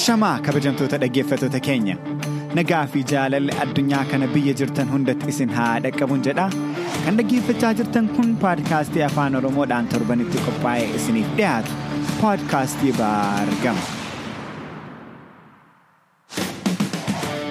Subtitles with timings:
[0.00, 1.94] Ashamaa kabajamtoota dhaggeeffattoota keenya
[2.58, 6.46] nagaa fi jaalalli addunyaa kana biyya jirtan hundatti isin haa dhaqqabuun jedha
[7.06, 11.72] kan dhaggeeffachaa jirtan kun paadkaastii afaan oromoodhaan torbanitti qophaa'ee isiniif dhiyaatu.
[12.22, 13.82] Paadkaastii baargama.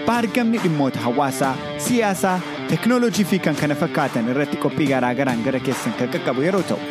[0.07, 1.53] Baargamni dhimmoota hawaasaa
[1.89, 2.37] siyaasaa
[2.73, 6.81] teknoolojii fi kan kana fakkaatan irratti qophii garaagaraan gara keessan kan qaqqabu yeroo ta'u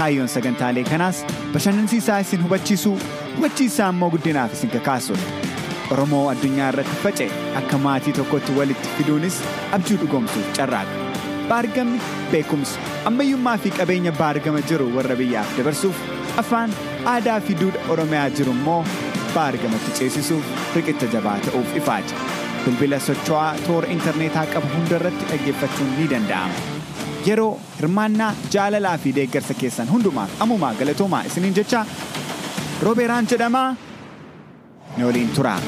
[0.00, 1.24] kaayyoon sagantaalee kanaas
[1.54, 2.94] bashannansiisaa isin hubachiisuu
[3.36, 5.26] hubachiisaa immoo guddinaaf isin kakaasudha.
[5.94, 7.28] Oromoo addunyaa irratti faca'e
[7.62, 9.36] akka maatii tokkotti walitti fiduunis
[9.78, 10.96] abjuu dhugoomsuuf carraaqa.
[11.50, 12.00] Baargamni
[12.32, 12.78] beekumsa
[13.10, 15.96] ammayyummaa fi qabeenya baargama jiru warra biyyaaf dabarsuuf
[16.44, 16.70] afaan
[17.12, 18.80] aadaa fi duudha Oromiyaa jiru immoo
[19.34, 20.44] baargamatti ceesisuuf
[20.76, 22.16] riqicha jabaa ta'uuf ifaaja.
[22.64, 26.75] Bilbila socho'aa toora intarneetaa qabu hundarratti dhaggeeffachuun ni danda'ama.
[27.26, 31.84] Yeroo hirmaannaa jaalalaa fi deeggarsa keessan hundumaaf ammumaa galatoomaa isiniin jecha
[32.82, 33.68] roobeeraan jedhamaa
[34.96, 35.60] ni waliin turaa.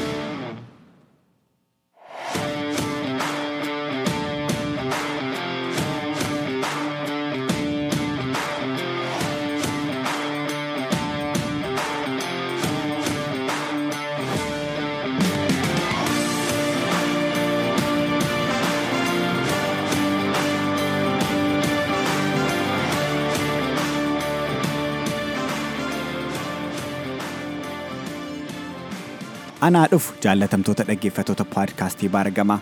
[29.69, 32.59] Anaa dhufu jaallatamtoota dhaggeeffattoota paadkaastii baargamaa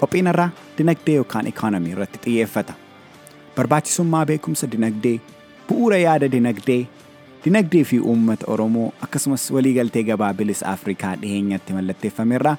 [0.00, 2.72] qophiin irraa dinagdee yookaan ikoonomii irratti xiyyeeffata.
[3.56, 5.20] Barbaachisummaa beekumsa dinagdee,
[5.68, 6.86] bu'uura yaada dinagdee,
[7.44, 12.56] dinagdee fi uummata Oromoo akkasumas waliigaltee gabaa bilisa Afrikaa dhiheenyatti mallatteeffame irraa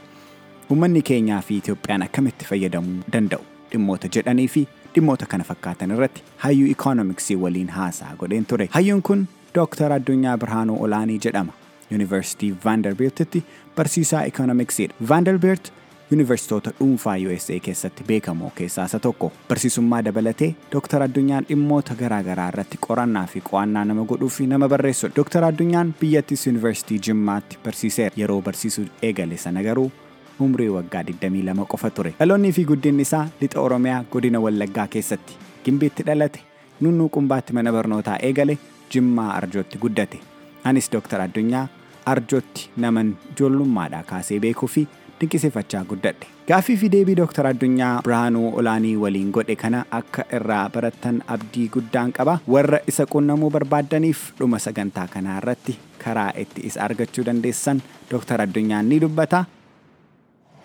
[0.69, 6.69] uummanni keenyaa fi Itoophiyaan akkamitti fayyadamuu danda'u dhimmoota jedhanii fi dhimmoota kana fakkaatan irratti hayyuu
[6.75, 8.69] ikoonomiksii waliin haasaa godheen ture.
[8.71, 11.53] Hayyuun kun Dooktar Addunyaa Birhaanuu Olaanii jedhama.
[11.91, 13.43] Yuunivarsiitii Vaandarbeeltitti
[13.75, 14.95] barsiisaa ikoonomiksiidha.
[15.09, 15.71] Vaandarbeelt
[16.11, 19.31] yuunivarsiitoota dhuunfaa USA keessatti beekamoo keessaa isa tokko.
[19.49, 25.15] Barsiisummaa dabalatee Dooktar Addunyaan dhimmoota garaagaraa irratti qorannaa fi qo'annaa nama godhuu fi nama barreessudha.
[25.15, 28.15] Dooktar Addunyaan biyyattis yuunivarsiitii Jimmaatti barsiiseera.
[28.17, 29.91] Yeroo barsiisuu eegale sana garuu
[30.39, 32.13] umrii waggaa 22 qofa ture.
[32.19, 35.33] Dhaloonnii fi guddinni isaa lixa Oromiyaa godina Wallaggaa keessatti.
[35.65, 36.39] Gimbiitti dhalate,
[36.79, 38.57] nunnuu qumbaatti mana barnootaa eegale,
[38.93, 40.19] Jimmaa Arjootti guddate.
[40.63, 41.67] Anis Dooktar Addunyaa
[42.05, 44.87] arjootti naman ijoollummaadhaa kaasee beekuu fi
[45.21, 46.27] dinqisiifachaa guddadhe.
[46.47, 52.11] Gaaffii fi deebii Dooktar Addunyaa Birhaanuu Olaanii waliin godhe kana akka irraa barattan abdii guddaan
[52.13, 52.39] qaba.
[52.47, 57.81] Warra isa qunnamuu barbaaddaniif dhuma sagantaa kanaa irratti karaa itti isa argachuu dandeessan
[58.11, 59.45] Dooktar Addunyaan ni dubbata.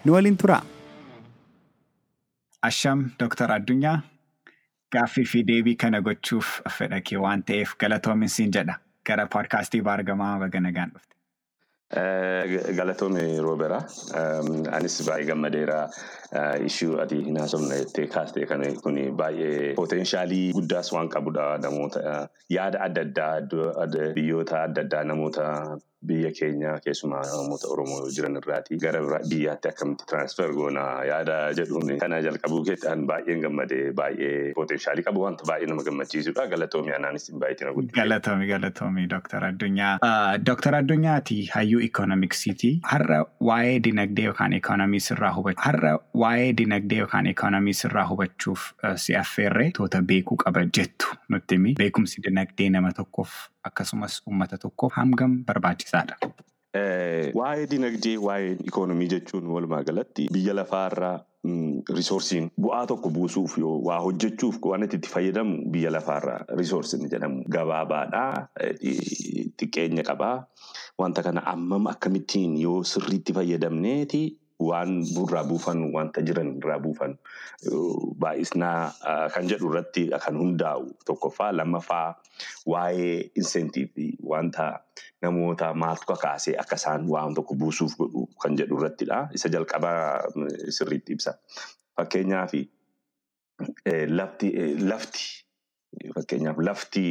[0.04, 0.60] Nu waliin tura.
[2.62, 4.00] Asham Dooktar Addunyaa
[4.92, 8.78] gaaffii fi deebii kana gochuuf fedha kee waan ta'eef galatoomin siin jedha.
[9.06, 11.15] Gara poodkaastii baargamaa baga nagaan dhufte.
[11.94, 13.84] Galatoome rooberaa.
[14.78, 15.88] Anis baay'ee gammadeera
[16.68, 22.80] ishuu ati hin haasofne jettee kaastee kana kun baay'ee poteenshaalii guddaas waan qabudha namoota yaada
[22.86, 23.02] adda
[23.40, 25.44] addaa biyyoota adda addaa namoota
[26.08, 32.18] biyya keenya keessumaa namoota Oromoo jiran irraati gara biyyaatti akkamitti tiraansfer goona yaada jedhuun kana
[32.26, 37.72] jalqabuu keessaan baay'een gammade baay'ee poteenshaalii qabu wanta baay'ee nama gammachiisudha galatoomi anaanis baay'ee na
[37.78, 37.96] guddisa.
[38.02, 39.94] Galatoomi galatoomi Dooktar Addunyaa.
[40.50, 42.70] Dooktar Addunyaati hayyuu ikoonomiksiiti.
[42.92, 43.18] Har'a
[43.50, 45.64] waa'ee dinagdee yookaan ikoonomii sirraa hubachuu
[46.26, 48.70] waa'ee dinagdee yookaan ikoonomii sirraa hubachuuf
[49.04, 51.74] si affeerree toota beekuu qaba jettu nutti himi.
[51.78, 53.30] Beekumsi dinagdee nama tokkoof
[53.70, 56.16] akkasumas uummata tokkoof hangam barbaachisaadha.
[57.34, 61.16] Waa'ee dinagdee, waa'ee ikoonomii jechuun walumaa galatti biyya lafaarraa
[61.96, 68.48] risoorsiin bu'aa tokko buusuuf yoo waa hojjechuuf waan itti fayyadamu biyya lafaarraa risoorsiin jedhamu gabaabaadhaa
[69.60, 70.36] xiqqeenya qabaa.
[70.98, 74.22] Wanta kana ammam akkamittiin yoo sirriitti fayyadamneeti
[74.58, 77.12] waan irraa buufan wanta jiran irraa buufan
[78.22, 78.92] baay'isnaa
[79.34, 82.14] kan jedhu irratti kan hundaa'u tokkoffaa lammaffaa
[82.72, 84.66] waa'ee insentiivii wanta
[85.22, 89.18] namoota maaltu kakaasee akka isaan waan tokko buusuuf godhu kan jedhu irrattidha.
[89.34, 90.24] Isa jalqabaa
[90.78, 91.34] sirriitti ibsa.
[91.96, 92.52] Fakkeenyaaf
[94.08, 94.48] lafti
[96.14, 97.04] fakkeenyaaf lafti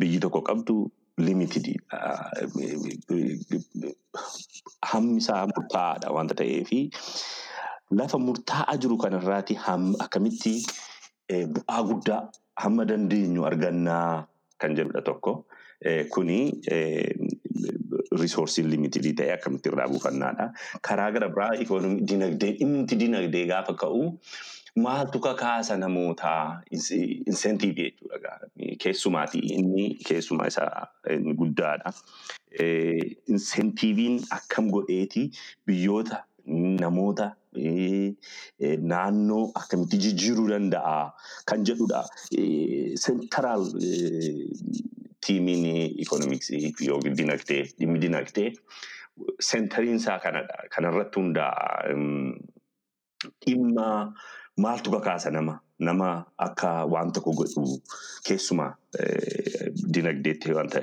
[0.00, 0.76] biyyi tokko qabdu
[1.18, 1.76] limitidii
[4.90, 6.80] hammi isaa murtaa'aadha wanta ta'eefi
[8.00, 9.58] lafa murtaa'aa jiru kanarraati
[10.06, 10.54] akkamitti
[11.56, 12.20] bu'aa guddaa
[12.64, 14.26] hamma dandeenyu argannaa
[14.58, 15.32] kan jedhudha tokko.
[16.14, 16.38] Kuni
[18.20, 20.46] risoorsiin limitidii ta'e akkamitti irraa buufannaadha.
[20.88, 21.50] Karaa gara biraa
[22.12, 24.02] dinagdee dhimmi dinagdee gaafa ka'u
[24.76, 28.32] maaltu kakaasa namootaa insentiivii jechuudha.
[28.82, 31.92] Keessumaati inni keessuma isaa inni guddaadha.
[33.34, 35.30] Insentiiviin akkam godheeti
[35.66, 36.24] biyyoota
[36.80, 37.30] namoota
[38.92, 40.98] naannoo akkamitti jijjiiruu danda'a
[41.46, 42.02] kan jedhudha.
[43.04, 43.64] Seentaraal
[45.26, 45.66] tiimiin
[46.04, 48.52] ikoonomiksii yookiin dinagdee dhimmi dinagdee
[49.40, 50.68] seentariin isaa kanadha.
[50.76, 51.88] Kanarratti hundaa'a.
[53.46, 53.88] Dhimma
[54.64, 55.54] maaltu kakaasa nama
[55.88, 56.08] nama
[56.46, 57.64] akka waan tokko godhu
[58.28, 58.70] keessumaa
[59.94, 60.80] dinagdeetti wanta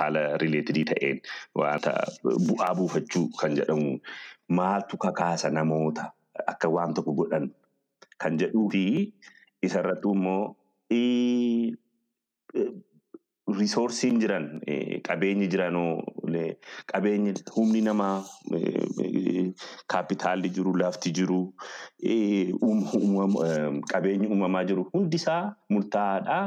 [0.00, 1.18] haala rileetidii ta'een
[1.62, 1.92] wanta
[2.48, 3.90] bu'aa buufachuu kan jedhamu
[4.60, 6.04] maaltu kakaasa namoota
[6.52, 7.50] akka waan tokko godhan
[8.24, 8.84] kan jedhuu fi
[9.68, 10.42] isarratti immoo
[13.58, 14.46] riisoorsiin jiran
[15.08, 16.02] qabeenyi jiranoo
[16.92, 18.24] qabeenyi humni namaa
[19.94, 21.40] kaapitaalli jiru lafti jiru
[23.92, 26.38] qabeenyi uumamaa jiru hundisaa murtaa'aadha.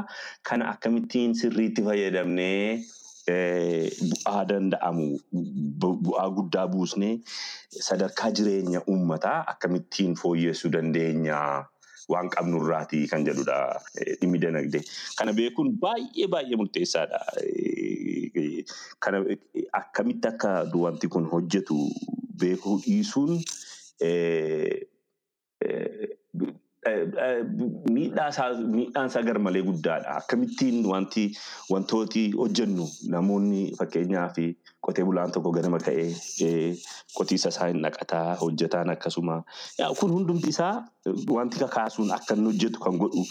[0.50, 2.82] Kana akkamittiin sirriitti fayyadamnee
[3.30, 5.08] bu'aa danda'amu
[5.86, 7.14] bu'aa guddaa buusnee
[7.88, 11.40] sadarkaa jireenya uummataa akkamittiin fooyyessuu dandeenya.
[12.07, 13.57] Waan qabnurraati kan jedhudha
[14.21, 14.83] dhimmi dinagdee.
[15.18, 17.19] Kana beekuun baay'ee baay'ee murteessaadha.
[19.00, 19.24] Kana
[19.81, 20.54] akkamitti akka
[20.86, 21.80] wanti kun hojjetu
[22.39, 23.42] beekuu dhiisuun
[27.92, 30.16] miidhaan isaa garmalee guddaadha.
[30.22, 31.24] Akkamittiin wanti
[31.72, 34.38] wantooti hojjennu namoonni fakkeenyaaf
[34.88, 36.75] qotee bulaan tokko ganama ka'ee
[37.18, 39.42] qotiisa isaa hin naqataa hojjetaan akkasuma.
[40.00, 40.74] Kun hundumti isaa
[41.38, 43.25] wanti kakaasuun akka inni hojjetu kan godhu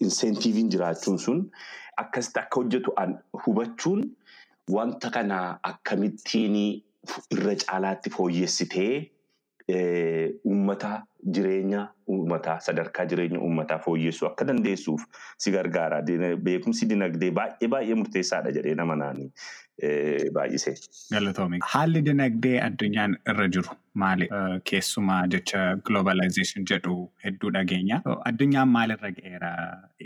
[0.00, 1.42] insentiiviin jiraachuun sun
[1.96, 2.94] akkasitti akka hojjetu
[3.46, 4.04] hubachuun
[4.70, 5.38] wanta kana
[5.70, 6.56] akkamittiin
[7.34, 8.92] irra caalaatti fooyyessitee
[10.44, 11.02] uummata
[11.38, 15.02] jireenya uummataa sadarkaa jireenya uummataa fooyyessuu akka dandeessuuf
[15.38, 16.02] si gargaara.
[16.48, 19.30] Beekumsi dinagdee baay'ee baay'ee murteessaadha jedhee nama naani
[20.38, 20.74] baay'isee.
[21.12, 21.60] Galatoomii.
[21.74, 24.28] Haalli dinagdee addunyaan irra jiru maali?
[24.70, 28.00] Keessumaa jecha globalization jedhu hedduu dhageenya.
[28.32, 29.52] Addunyaan maalirra ga'eera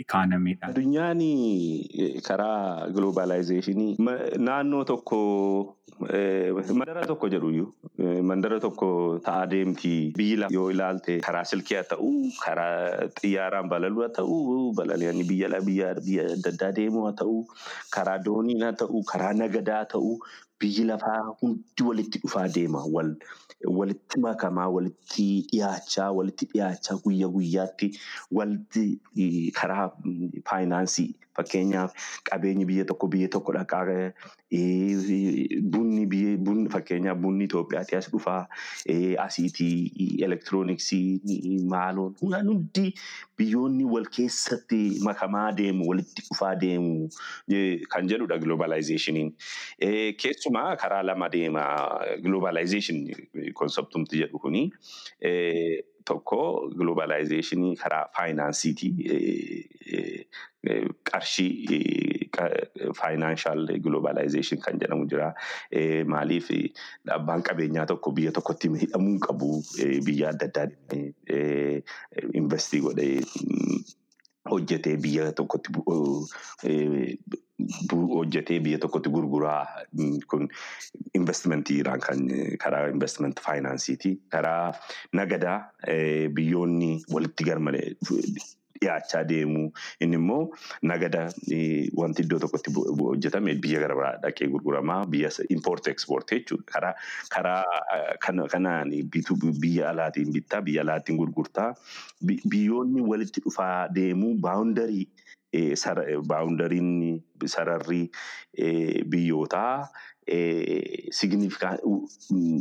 [0.05, 0.71] ikaanamiidhaan?
[0.71, 3.95] Addunyaan karaa globalizationii
[4.49, 5.19] naannoo tokko
[6.79, 7.67] mandara tokko jedhuyyuu
[8.31, 8.89] mandara tokko
[9.27, 10.67] ta'aa deemti biyyi yoo
[11.07, 15.47] ilaalte karaa silkii haa ta'uu karaa xiyyaaraan balaluu haa ta'uu balali'anii biyya
[15.95, 17.47] adda addaa deemuu haa ta'uu
[17.95, 20.15] karaa dooniin haa ta'uu karaa nagadaa haa ta'uu
[20.59, 22.83] biyyi lafaa hundi walitti dhufaa deema
[23.65, 27.91] walitti makamaa walitti dhiyaachaa walitti dhiyaachaa guyyaa guyyaatti
[28.31, 28.99] walitti
[29.61, 29.91] karaa
[30.49, 31.93] faayinaansii fakkeenyaaf
[32.29, 34.11] qabeenyi biyya tokko biyya tokko dhaqaa
[35.73, 36.37] bunni biyya
[36.75, 38.47] fakkeenyaaf bunni Itoophiyaatti as dhufaa
[39.25, 42.93] asiitii elektirooniksii maaloon hundi
[43.37, 47.09] biyyoonni wal keessatti makamaa deemu walitti dhufaa deemu
[47.89, 49.33] kan jedhudha globalizationiin.
[50.17, 51.63] Keessumaa karaa lama deema
[52.23, 53.05] globalization
[53.53, 54.63] konseptumti jedhu kuni
[56.07, 58.89] tokko globalizationii karaa faayinaansiiti.
[61.03, 62.29] Qarshii
[62.99, 65.29] faayinaanshal globalization kan jedhamu jira.
[66.05, 66.49] Maaliif
[67.17, 69.51] abbaan qabeenyaa tokko biyya tokkotti hidhamuu qabu
[70.05, 71.01] biyya adda addaa
[72.41, 73.21] investii godhee
[74.51, 75.69] hojjetee biyya tokkotti
[78.13, 79.65] hojjetee biyya tokkotti gurguraa
[80.29, 80.47] kun
[81.19, 82.19] investimentiidhaan kan
[82.63, 84.15] karaa investment faayinaansiiti.
[84.29, 84.73] Karaa
[85.13, 85.57] nagadaa
[86.33, 87.95] biyyoonni walitti garmalee
[88.79, 89.63] dhiyaachaa deemu.
[90.01, 90.41] Inni immoo
[90.91, 91.23] nagada
[92.01, 96.93] wanti iddoo tokkotti hojjetame biyya gara biraa dhaqee gurguramaa biyya import export jechuudha.
[97.35, 97.63] Karaa
[98.51, 98.91] kanaan
[99.61, 101.73] biyya alaatiin bittaa biyya alaatiin gurgurtaa
[102.49, 105.07] biyyoonni walitti dhufaa deemu baawundarii
[107.45, 108.11] sararri
[109.09, 109.87] biyyootaa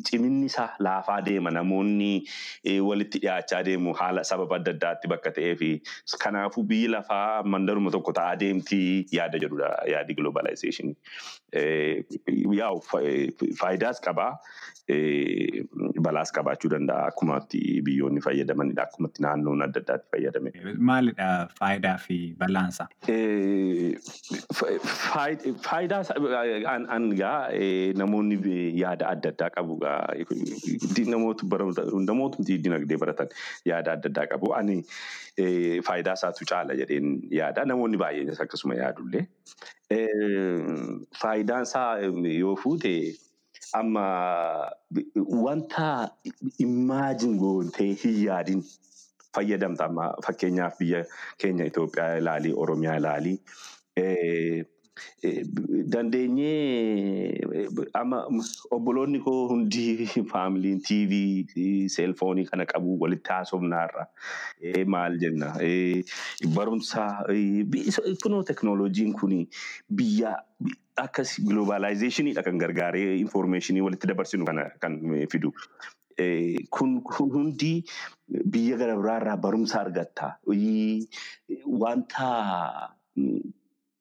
[0.09, 2.11] ciminni isaa laafaa deema namoonni
[2.89, 5.71] walitti dhiyaachaa deemu haala sababa adda addaatti bakka ta'ee fi
[6.25, 8.81] kanaafuu biyyi lafaa mandaruma tokko ta'aa deemti
[9.19, 10.95] yaada jedhudha yaadi globalization.
[12.61, 12.81] Yaa'u
[13.61, 14.33] faayidaas qabaa
[16.07, 17.37] balaas qabaachuu danda'a akkuma
[17.89, 20.51] biyyoonni fayyadamanidha akkuma naannoon adda addaatti fayyadame.
[20.91, 21.29] Maalidha
[21.61, 22.85] faayidaa fi balaansa?
[25.67, 26.03] Faayidaa
[27.23, 27.39] gaa
[28.03, 28.37] namoonni
[28.83, 29.79] yaada adda addaa qabu
[32.11, 33.29] namootni dinagdee baratan
[33.73, 34.55] yaada adda addaa qabu.
[34.61, 34.77] Ani
[35.89, 37.09] faayidaa isaatu caala jedheen
[37.41, 37.65] yaada.
[37.73, 39.25] Namoonni baay'eenis akkasuma yaadullee.
[41.21, 41.91] Faayidaan isaa
[42.41, 42.95] yoo fuute
[43.75, 44.07] amma
[45.45, 45.87] wanta
[46.65, 48.63] imaajin goontee hin yaadin
[49.37, 51.01] fayyadamta amma fakkeenyaaf biyya
[51.43, 53.37] keenya Itoophiyaa ilaalii Oromiyaa ilaalii
[54.03, 54.65] eh,
[55.23, 55.41] eh,
[55.93, 57.26] dandeenyee
[58.01, 58.23] amma
[58.77, 59.85] obboloonni koo hundi
[60.33, 61.21] faamiliin TV
[61.97, 64.07] seelfoonii kana qabu walitti haasofnaarra
[64.97, 65.53] maal jenna
[66.57, 67.07] barumsa
[68.25, 69.37] kunoo teknooloojiin kun
[70.01, 70.35] biyya
[70.97, 74.97] akkas globalizationidha kan gargaaree informationii walitti dabarsinu kana kan
[75.33, 75.53] fidu.
[76.73, 77.03] Kun
[77.35, 77.73] hundi
[78.55, 80.31] biyya gara biraarraa barumsa argatta.
[81.67, 82.31] Wanta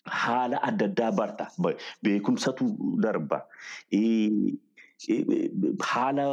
[0.05, 1.47] haala adda addaa barta.
[1.57, 2.67] Ba- Beekumsatu
[3.01, 3.45] darba.
[5.85, 6.23] Haala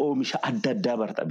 [0.00, 1.24] oomisha adda addaa barta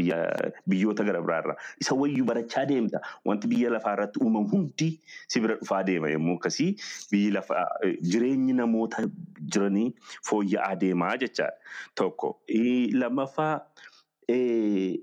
[0.69, 1.55] biyyoota gara biraarraa.
[1.81, 3.01] Isa wayyuu barachaa deemta.
[3.25, 6.75] Wanti biyya lafaa irratti uumamu hundi si bira dhufaa deema yommuu akkasii
[7.11, 9.07] biyyi lafaa eh, jireenyi namoota
[9.41, 9.93] jiranii
[10.29, 11.57] fooyya'aa deemaa jechaadha.
[11.95, 12.39] Tokko.
[12.93, 13.61] Lammaffaa
[14.27, 14.99] eh,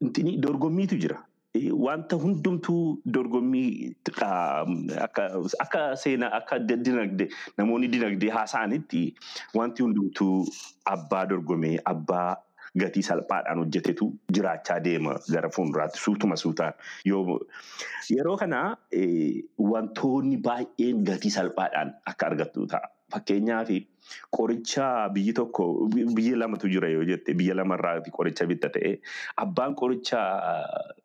[0.00, 1.24] intini dorgommiitu jira.
[1.54, 3.90] Eh, Wanta hundumtuu dorgommii
[5.58, 7.26] akka seenaa akka di- dinagdee
[7.58, 9.02] namoonni dinagdee haasa'anitti
[9.58, 10.46] wanti hundumtuu
[10.92, 12.36] abbaa dorgomee abbaa
[12.78, 16.72] gatii salphaadhaan hojjetetu jiraachaa deema gara fuulduraatti suutuma suutaan
[17.04, 17.40] yoo
[18.14, 18.60] yeroo kana
[18.92, 22.88] eh, wantoonni baay'een gatii salphaadhaan akka argattu ta'a.
[23.10, 23.70] Fakkeenyaaf
[24.38, 28.92] qoricha biyyi tokko bi- biyya lamatu jira yoo jette biyya lamarraa qoricha bitta ta'e
[29.44, 30.20] abbaan qoricha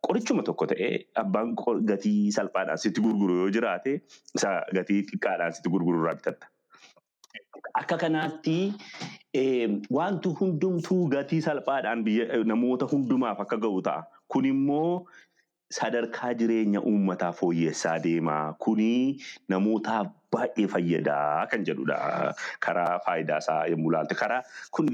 [0.09, 0.89] qorichuma tokko ta'e
[1.23, 1.55] abbaan
[1.91, 3.95] gatii salphaadhaan sitti gurguru yoo jiraate
[4.39, 6.47] isa gatii xiqqaadhaan sitti gurguru irraa bitatta.
[7.81, 8.57] Akka kanaatti
[9.91, 12.03] wanti hundumtuu gatii salphaadhaan
[12.51, 14.03] namoota hundumaaf akka ga'u ta'a.
[14.27, 15.05] Kun immoo
[15.75, 18.55] sadarkaa jireenya uummataa fooyyessaa deema.
[18.59, 19.17] Kuni
[19.49, 21.97] namootaaf baay'ee fayyadaa kan jedhudha.
[22.65, 24.15] Karaa faayidaa isaa yommuu ilaalte.
[24.21, 24.41] Karaa
[24.71, 24.89] kun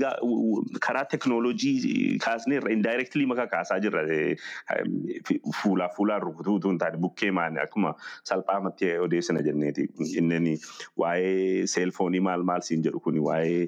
[0.88, 4.04] karaa teknooloojii kaasneerra indirectly maka kaasaa jirra.
[5.62, 9.88] Fuulaa fuulaan rukutuu utuu hin taane bukkee maani akkuma salphaamatti odeessina jenneeti.
[10.18, 10.58] Inni
[10.98, 13.68] waa'ee seelfoonii maal maal siin jedhu kuni waa'ee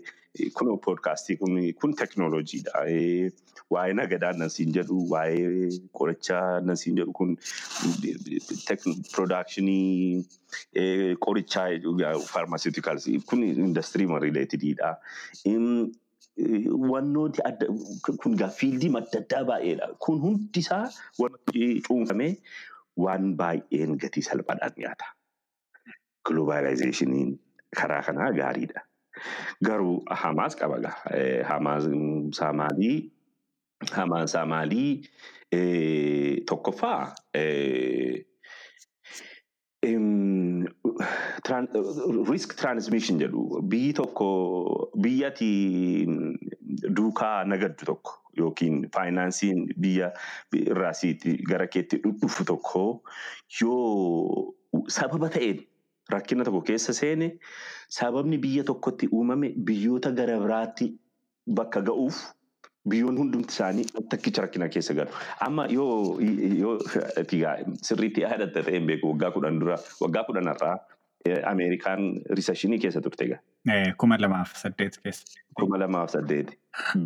[0.57, 2.85] kun poodkaastii kun kun teknooloojiidha.
[3.73, 7.35] Waa'ee nagadaan nan siin jedhu waa'ee qorichaa nan siin jedhu kun
[9.11, 10.25] piroodakshinii
[11.25, 14.89] qorichaa faarmaasiitikaalsi kun indastirii riileetididha.
[16.91, 17.65] Wannooti adda
[18.21, 19.87] kun gaa fiildii adda addaa baay'eedha.
[19.99, 20.85] Kun hundi isaa
[21.19, 22.31] wanti cuunfamee
[22.97, 25.05] waan baay'een gatii salphaadhaan dhiyaata.
[26.25, 27.27] Globalizationii
[27.75, 28.81] karaa kanaa gaariidha.
[29.65, 30.95] Garuu hamaas qaba gaa.
[31.17, 31.45] Eh?
[31.45, 32.25] Hamaan
[34.25, 35.09] isaa maalii?
[35.51, 38.32] Eh, Tokkoffaa eh, em, tran-
[42.31, 44.27] risk transmission jedhu biyyi tokko
[45.05, 45.49] biyya ati
[46.99, 50.11] duukaa nagaddu tokko yookiin faayinaansiin biyya
[50.61, 52.83] irraa siiti gara keetti dhufu tokko
[53.61, 54.53] yoo
[54.97, 55.59] sababa ta'een
[56.15, 57.27] rakkina tokko keessa seene
[57.99, 60.89] sababni biyya tokkotti uumame biyyoota gara biraatti
[61.59, 62.23] bakka ga'uuf
[62.89, 65.11] biyyoon hundumti isaanii takkicha rakkina keessa galu.
[65.47, 66.17] Amma yoo
[67.81, 70.75] sirriitti yaadatta ta'een beeku waggaa kudhan dura waggaa kudhan irraa
[71.49, 72.01] Ameerikaan
[72.37, 73.37] riseshinii keessa turte gaa.
[73.73, 75.39] Eh, kuma lamaaf saddeet keessa.
[75.59, 76.49] kuma lamaaf saddeet.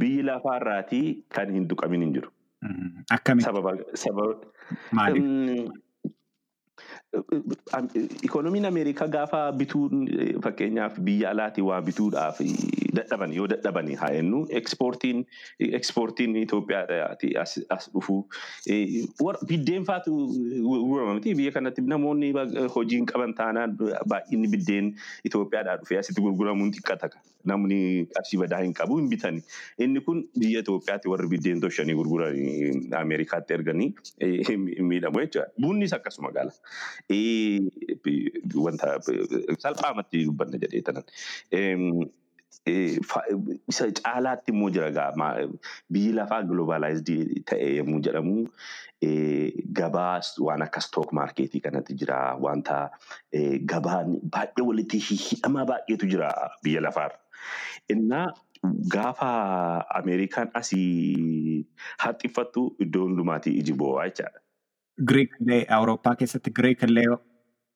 [0.03, 2.31] Biyyi lafaarraatii kan hin tuqamin hin jiru.
[2.65, 4.33] Mm, Akkami Sababa sababa
[4.91, 5.69] maaliif?
[8.23, 12.39] Ikoonomiin Ameerikaa gaafa bituun eh, fakkeenyaaf biyya alaatii waa bituudhaaf
[12.99, 15.23] dadhaban yoo dadhaban haa jennu ekspoortiin
[15.79, 17.31] ekspoortiin Itoophiyaadhaati
[17.77, 18.17] as dhufu
[19.47, 20.15] biddeen faatu
[20.67, 23.77] gurgurama miti biyya kanatti namoonni ba- hojii hin qaban taanaan
[24.13, 24.93] baay'inni biddeen
[25.31, 27.09] Itoophiyaadhaa dhufee asitti gurguramuun xiqqata.
[27.51, 27.79] Namni
[28.15, 29.41] qarshii badaa hin qabu hin bitani.
[29.85, 33.89] Inni kun biyya Itoophiyaatti warri biddeen toshanii gurguran Ameerikaatti erganii
[34.91, 35.47] miidhamu jechuudha.
[35.65, 36.53] Bunnis akkasuma gaala.
[38.67, 38.93] Wanta
[39.65, 41.05] salphaamatti dubbanna jedhee tanan.
[42.67, 45.29] Isa caalaatti immoo jira gaa
[45.93, 47.11] biyyi lafaa globalized
[47.51, 48.35] ta'e yommuu jedhamu
[49.07, 52.79] eh, gabaa waan akka stock marketii kanatti jira wanta
[53.73, 56.31] gabaan baay'ee walitti hidhamaa baay'eetu jira
[56.63, 57.19] biyya lafaarra.
[57.95, 58.25] Innaa
[58.95, 59.29] gaafa
[60.01, 61.65] Ameerikaan asii
[62.03, 64.39] haxxiffattu iddoo hundumaatii iji boo'aa jechaadha.
[65.09, 67.05] Giriik illee Awurooppaa keessatti Giriik illee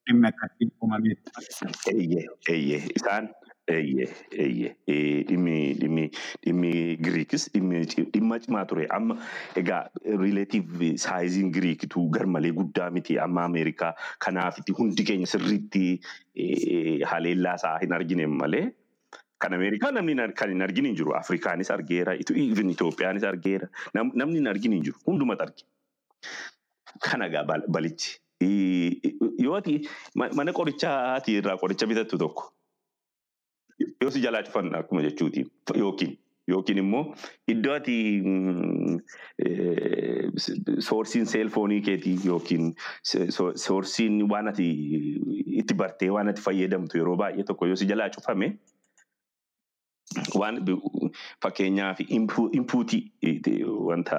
[0.09, 2.25] dhimma akkasiin uumameetti.
[2.49, 3.29] Eeyyee, isaan
[3.77, 4.07] eeyyee,
[4.45, 5.55] eeyyee, ee, dhimmi
[6.45, 6.71] dhimmi
[7.05, 8.87] Giriikis dhimma cimaa ture.
[8.97, 9.17] Amma
[9.61, 9.81] egaa
[10.23, 13.17] riileetiiv saayiziin Giriikitu garmalee guddaa miti.
[13.19, 15.83] Amma Ameerikaa kanaafiti hundi keenya sirriitti
[16.35, 18.65] ee, haleellaa isaa hin argine malee
[19.41, 21.13] Kan Ameerikaa namni kan hin argin hin jiru.
[21.17, 22.13] Afrikaanis argeera.
[22.15, 23.67] Itoophiyaanis argeera.
[23.97, 24.99] Nam- Namni hin argin hin jiru.
[25.07, 25.63] Hundumatu arge.
[27.01, 28.19] Kana egaa bal- balichi.
[28.41, 28.97] Eh,
[29.39, 29.59] Yoo
[30.37, 32.43] mana qorichaati irraa qoricha bitattu tokko
[34.01, 35.45] yoo si jalaa cufan akkuma jechuuti
[35.83, 36.17] yookiin
[36.51, 37.03] yookiin immoo
[37.53, 37.95] iddoo ati
[38.25, 38.97] mm,
[39.45, 40.25] eh,
[40.89, 42.73] soorsiin seelfoonii keetii yookiin
[43.65, 44.67] soorsiin waan ati
[45.63, 48.51] itti bartee waan ati fayyadamtu yeroo baay'ee tokko yoo si jalaa cufame
[50.39, 50.57] waan
[51.43, 51.99] fakkeenyaaf
[52.51, 53.03] inpuutii
[53.89, 54.17] wanta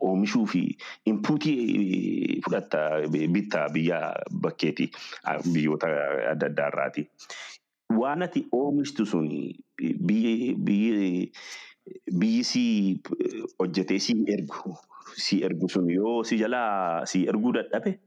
[0.00, 0.62] oomishuu fi
[1.12, 2.78] inpuutii fudhatta
[3.38, 3.98] bitta biyya
[4.46, 4.90] bakkeeti
[5.24, 5.90] ah, biyyoota
[6.30, 7.06] adda addaa irraati.
[7.90, 9.28] Waan ati oomishtu sun
[10.06, 11.32] biyyi
[12.44, 13.00] si
[13.58, 14.74] hojjetee si ergu
[15.16, 17.98] si ergu sun yoo si jalaa si erguu dadhabe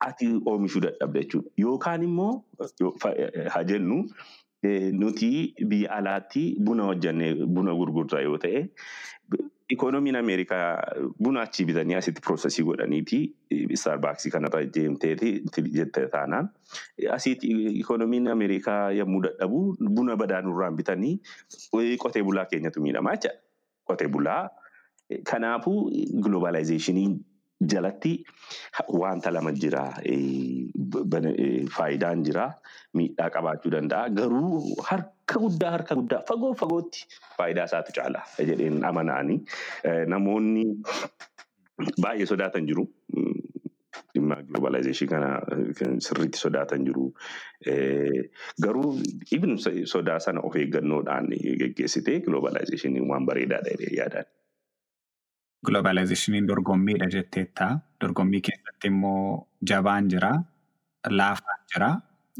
[0.00, 1.50] ati oomishuu dadhabde jechuudha.
[1.56, 2.44] Yookaan immoo
[3.02, 3.14] fa-
[3.54, 4.04] haa jennu
[4.62, 8.68] eh, nuti biyya alaatti buna hojjannee buna gurgurra yoo ta'e
[9.70, 10.82] ikoonomiin Ameerikaa
[11.22, 13.18] buna achii bitanii asitti piroosesii godhaniiti
[13.50, 15.32] istaarbaaksii kanarra deemteeti
[15.78, 16.50] jette taanaan
[17.12, 21.14] asitti ikoonomiin Ameerikaa yommuu dadhabu buna badaanurraan bitanii
[21.80, 23.34] eh, qotee bulaa keenyatu miidhamaa jecha
[23.84, 24.42] qotee bulaa
[25.10, 25.90] eh, kanaafuu
[26.28, 27.18] globalizeeshiniin
[27.72, 28.14] jalatti
[29.00, 29.84] wanta lama jira
[31.36, 32.46] eh, faayidaan jira
[32.98, 34.10] miidhaa qabaachuu danda'a.
[34.18, 37.06] Garuu harka guddaa harka guddaa fagoo fagootti
[37.38, 39.36] faayidaa isaatu caala jedheen amanaani.
[39.84, 40.64] Eh, namoonni
[42.02, 42.84] baay'ee sodaatan jiru.
[43.16, 43.34] Mm,
[44.14, 45.28] dhimma globalizeeshinii kana
[45.78, 47.04] kan sirriitti sodaatan jiru.
[47.72, 48.30] Eh,
[48.64, 48.94] garuu
[49.66, 51.28] so- sodaa sana of eeggannoodhaan
[51.62, 54.28] geggeessitee globalizeeshiniin waan bareedaadha jedhee yaadaan.
[55.66, 57.68] Globalizeeshiniin dorgommiidha jetteetta.
[58.04, 60.30] Dorgommii keessatti immoo jabaan jira,
[61.10, 61.90] laafaan jira.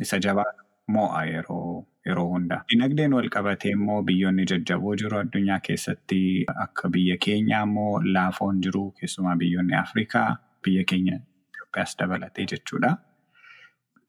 [0.00, 0.44] Isa jabaa
[0.88, 2.58] mo'a yeroo yeroo hunda.
[2.72, 6.18] Dinagdeen wal qabatee immoo biyyoonni jajjaboo jiru addunyaa keessatti
[6.64, 10.28] akka biyya keenyaa immoo laafoon jiru keessumaa biyyoonni Afrikaa
[10.64, 11.16] biyya keenya
[11.54, 12.92] Itoophiyaas dabalatee jechuudha.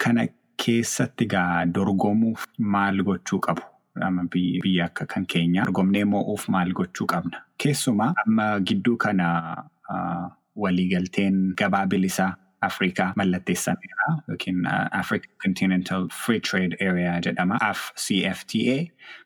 [0.03, 0.27] Kana
[0.65, 3.61] keessatti gaa dorgomuuf maal gochuu qabu?
[4.33, 7.41] Biyya akka kan keenya dorgomnee moo'uuf maal gochuu qabna?
[7.63, 9.29] Keessumaa amma gidduu kana
[10.55, 18.77] waliigalteen gabaa bilisaa Afrikaa mallatteessameera yookiin ah, African Continental Free Trade Area jedhama AfCFTA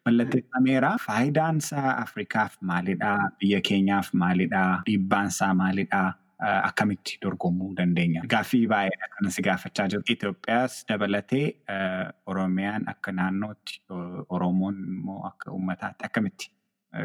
[0.05, 0.95] mallatteessameera.
[1.05, 3.17] Faayidaan isaa Afrikaaf maalidha?
[3.39, 4.63] Biyya keenyaaf maalidha?
[4.85, 6.13] Dhiibbaan isaa maalidha?
[6.41, 8.21] Akkamitti dorgomuu dandeenya?
[8.29, 10.01] Gaaffii baay'eedha kan si gaafachaa jiru.
[10.09, 13.81] Itoophiyaas dabalatee ah, Oromiyaan akka naannootti
[14.29, 16.51] Oromoon immoo akka uummataatti akkamitti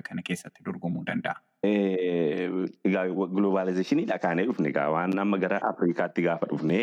[0.07, 1.37] kana keessatti dorgomuu danda'a?
[1.67, 2.49] Eh,
[2.87, 6.79] Egaa globalizeeshiniidha kaanee dhufne egaa waan amma gara Afrikaatti gaafa dhufne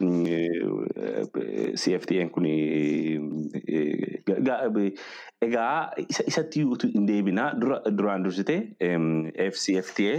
[0.00, 3.18] eh, CFTA'n kun eh,
[4.26, 4.92] ga- ga-
[5.44, 8.56] egaa isa- isatti utuu hin deebinaa dura duraan dursite
[9.50, 10.14] FCFTA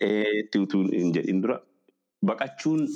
[0.00, 1.58] eh, itti utuu hin jedhin dura
[2.24, 2.86] baqachuun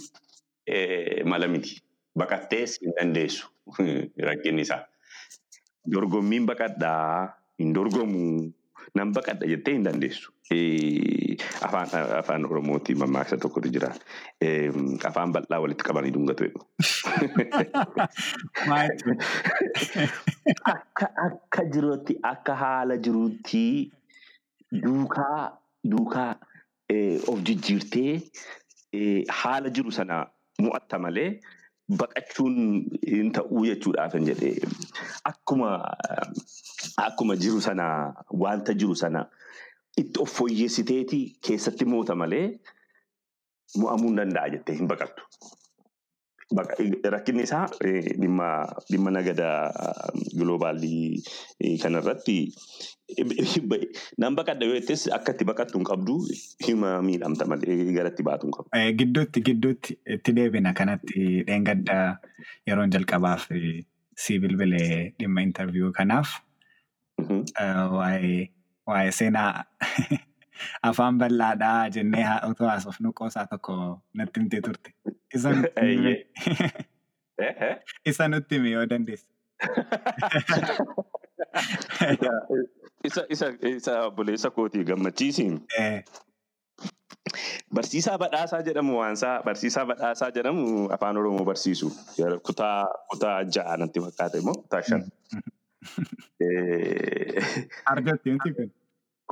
[0.67, 1.81] eh, mala miti.
[2.19, 3.47] Baqattees hin dandeessu
[4.29, 4.83] rakkinni isaa.
[5.93, 7.29] Dorgommiin baqadhaa
[7.61, 8.25] hin dorgomu
[8.99, 10.33] nan baqadha jettee hin dandeessu.
[10.51, 13.91] Eh, Afaan afaan Oromootti mammaaksa tokkotu jira.
[14.43, 14.67] Eh,
[15.11, 16.67] Afaan bal'aa walitti qabanii jechuudha?
[20.73, 23.63] Akka akka jirutti akka haala jirutti
[24.85, 25.39] duukaa
[25.93, 26.31] duukaa
[27.31, 28.13] of jijjiirtee
[29.43, 30.17] haala jiru sana
[30.67, 31.31] mo'atta malee
[32.03, 32.57] baqachuun
[33.11, 34.55] hin ta'uu jechuudhaaf hin jedhee
[35.31, 35.71] akkuma
[37.07, 37.87] akkuma jiru sana
[38.45, 39.25] wanta jiru sana
[40.03, 42.45] itti of fooyyessiteeti keessatti moota malee
[43.83, 45.23] mo'amuu hin danda'a jettee hin baqattu.
[46.51, 49.51] Rakkinni isaa eh, dhimma nagada
[50.35, 51.23] giloobaalii
[51.83, 52.39] kanarratti
[54.23, 56.17] nan baqadha yoo jettes akka itti baqattu hin qabdu
[56.67, 58.71] hima miidhamta malee gara itti baatu hin qabdu.
[58.79, 61.99] Eh, Gidduutti gidduutti itti deebina kanatti dheengadda
[62.71, 63.83] yeroon jalqabaaf eh,
[64.17, 66.39] si bilbilee dhimma intarviyuu kanaaf
[67.21, 67.41] Mhm.
[67.61, 68.49] eh,
[68.89, 69.65] waa'ee seenaa
[70.91, 73.77] afaan bal'aadhaa jennee haa- otoo haasofnu qoosaa tokko
[74.15, 74.95] natti himtee turte.
[75.35, 76.15] Isa nutti himi
[77.39, 77.77] eh?
[78.13, 79.27] isa nutti himi yoo dandeesse.
[83.09, 85.55] Isa isa isa obboleessa kootii gammachiisiin
[87.75, 91.89] barsiisaa badhaasaa jedhamu waansaa barsiisaa badhaasaa jedhamu afaan oromoo barsiisu
[92.47, 95.03] kutaa kutaa ja'a natti fakkaate immoo kutaa shan.
[97.95, 98.71] Arjotti miti kun.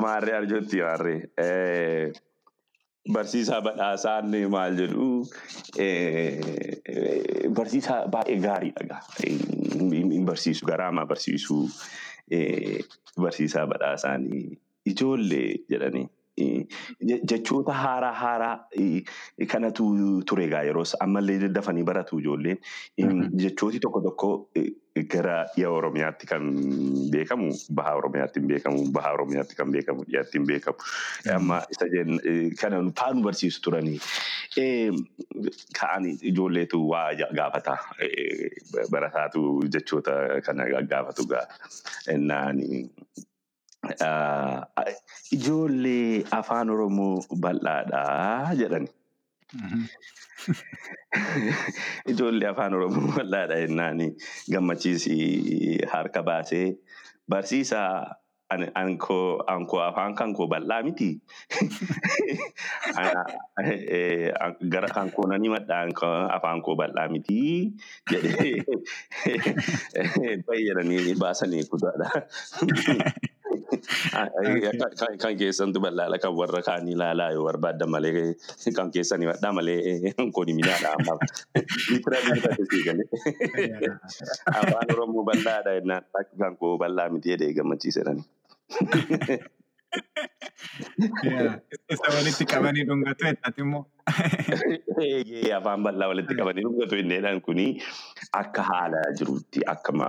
[0.01, 1.21] Maarree arjooti maarree.
[1.45, 2.13] Eh,
[3.13, 5.07] barsiisaa badhaasaan maal jedhu
[7.57, 9.01] barsiisaa baay'ee gaariidha.
[9.25, 11.65] Hin barsiisu garaamaa barsiisuu
[13.21, 14.29] barsiisaa badhaasaan
[14.87, 16.07] ijoollee jedhanii
[17.31, 18.57] jechoota haaraa haaraa
[19.53, 19.87] kanatu
[20.31, 22.59] ture egaa yeroo ammallee dafanii baratu ijoolleen
[23.45, 24.29] jechooti tokko tokko
[25.15, 26.43] gara dhiya Oromiyaatti kan
[27.13, 27.49] beekamu
[27.81, 30.79] baha Oromiyaatti hin beekamu baha Oromiyaatti kan beekamu dhiyaatti hin beekamu
[31.37, 31.87] amma isa
[32.61, 34.01] kana faanu barsiisu turanii
[35.81, 37.07] ka'anii ijoolleetu waa
[37.41, 37.79] gaafata
[38.97, 39.45] barataatu
[39.77, 41.47] jechoota kana gaafatu gaa
[45.33, 48.89] ijoollee afaan oromoo bal'aadhaa jedhani.
[52.13, 54.01] Ijoollee afaan oromoo bal'aadha jennaan
[54.53, 55.17] gammachiisi
[55.93, 56.67] harka baasee
[57.29, 57.93] barsiisaa
[58.75, 61.09] ankoo afaan kan koo bal'aa miti.
[64.73, 65.77] Gara kan koo nani madda
[66.37, 67.39] afaan koo bal'aa miti
[68.11, 68.55] jedhee
[70.47, 72.09] fayyadanii baasanii kutaadha.
[75.19, 78.35] Kan keessantu bal'aadha kan warra kaanii ilaalaa yoo barbaadda malee
[78.77, 81.19] kan keessanii maddaa malee kooni minaadha amma.
[81.91, 83.07] Litira litira keessii galee.
[84.55, 86.05] Afaan Oromoo bal'aadha jennaan
[86.43, 88.23] kan koo bal'aa miti jedhee gammachiisedhani.
[91.89, 93.85] Isa walitti qabanii dhungatu jettati immoo.
[95.59, 97.67] Afaan bal'aa walitti qabanii dhungatu inneedhaan kuni
[98.43, 100.09] akka haala jirutti akkuma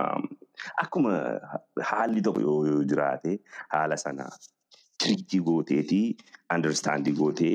[0.84, 1.12] akkuma
[1.90, 3.36] haalli tokko yoo jiraate
[3.74, 4.26] haala sana
[5.02, 6.00] tiriitii gooteeti
[6.54, 7.54] understandii gootee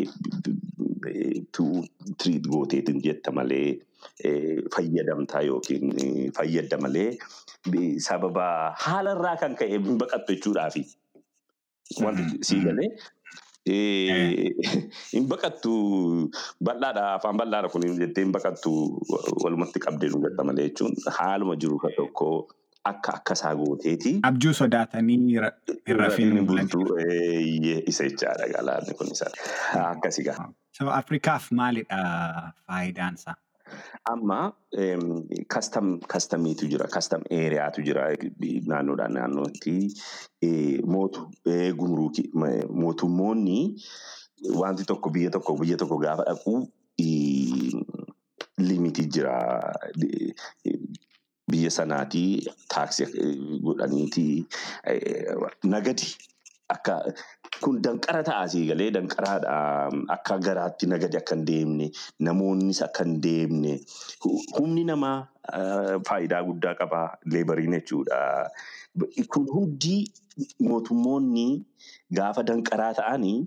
[2.17, 3.67] tiriit gooteetiin jetta malee
[4.75, 7.09] fayyadamtaa yookiin fayyadda malee
[8.07, 8.47] sababa
[8.85, 10.83] haalarraa kan ka'e baqattu jechuudhaafi.
[12.03, 12.89] Wanti sii galee
[15.13, 15.71] hin baqattu
[16.67, 18.71] bal'aadha afaan bal'aadha kun jettee hin baqattu
[19.43, 22.29] walumatti qabdee nu gadda malee jechuun haaluma jiru ka tokko
[22.85, 24.19] akka akkasaa gooteeti.
[24.23, 25.17] Abjuu sodaatanii
[25.87, 26.85] hin rafin bultuu
[27.87, 29.25] isa jechaadha galaanni kun isa
[29.85, 30.49] akkasi gaa.
[30.77, 32.03] So Afrikaaf maalidha
[32.67, 33.35] faayidaansaa?
[34.11, 34.53] Amma
[35.53, 38.03] kastam kastamiitu jira kastam eeriyaatu jira
[38.71, 39.75] naannoodhaan naannootti
[40.95, 41.23] mootu
[41.79, 42.29] gumruuki
[42.83, 43.57] mootummoonni
[44.61, 46.55] wanti tokko biyya tokko biyya tokko gaafa dhaqu
[48.67, 49.35] limitii jira
[51.51, 53.05] biyya sanaatii taaksii
[53.65, 54.25] godhaniiti.
[55.63, 56.07] Nagadi
[56.75, 56.95] akka
[57.63, 59.55] kun danqara ta'asii galee danqaraadha.
[60.15, 61.89] Akka garaatti nagadi akka hin deemne
[62.27, 63.73] namoonnis akka hin deemne.
[64.57, 65.17] Humni namaa
[66.09, 67.01] faayidaa guddaa qaba
[67.35, 68.49] leebariin jechuudha.
[69.29, 69.97] Kun hundi
[70.69, 71.47] mootummoonni
[72.19, 73.37] gaafa danqaraa ta'anii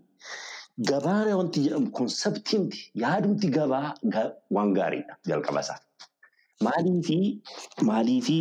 [0.90, 3.94] gabaa wanti jedhamu konseptiimti yaadumti gabaa
[4.56, 5.78] waan gaariidha jalqabasaa.
[6.66, 7.18] Maaliifi
[7.88, 8.38] maaliifi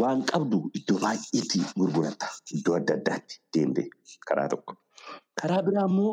[0.00, 3.86] waan qabdu iddoo baay'eetti gurguratta iddoo adda addaatti deemtee
[4.30, 4.74] karaa tokko.
[5.40, 6.12] Karaa biraa immoo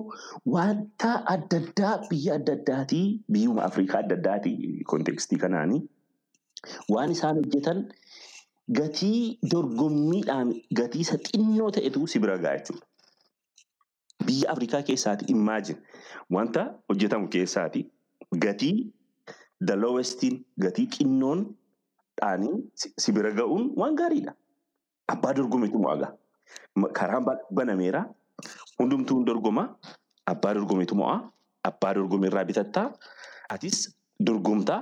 [0.55, 3.03] wanta adda addaa biyya adda addaatii
[3.35, 5.81] biyyuma Afrikaa adda addaatii kontekstii kanaanii
[6.95, 7.83] waan isaan hojjetan
[8.79, 9.19] gatii
[9.53, 12.85] dorgommiidhaan gatii isa xinnoo ta'etu si bira ga'a jechuudha.
[14.25, 15.79] Biyya Afrikaa keessaati imagine
[16.37, 17.83] wanta hojjetamu keessaati
[18.45, 18.75] gatii
[19.65, 21.45] the lowestiin gatii xinnoon
[22.21, 22.55] dhaanii
[22.97, 24.33] si bira ga'uun waan gaariidha.
[25.07, 26.13] Abbaa dorgometu mo'aga.
[26.93, 28.05] Karaan banameera.
[28.79, 29.77] Hundumtuu dorgoma.
[30.25, 31.17] Abbaa dorgometu mo'a.
[31.63, 32.91] Abbaa dorgomeerraa bitattaa.
[33.49, 34.81] Atis dorgomtaa.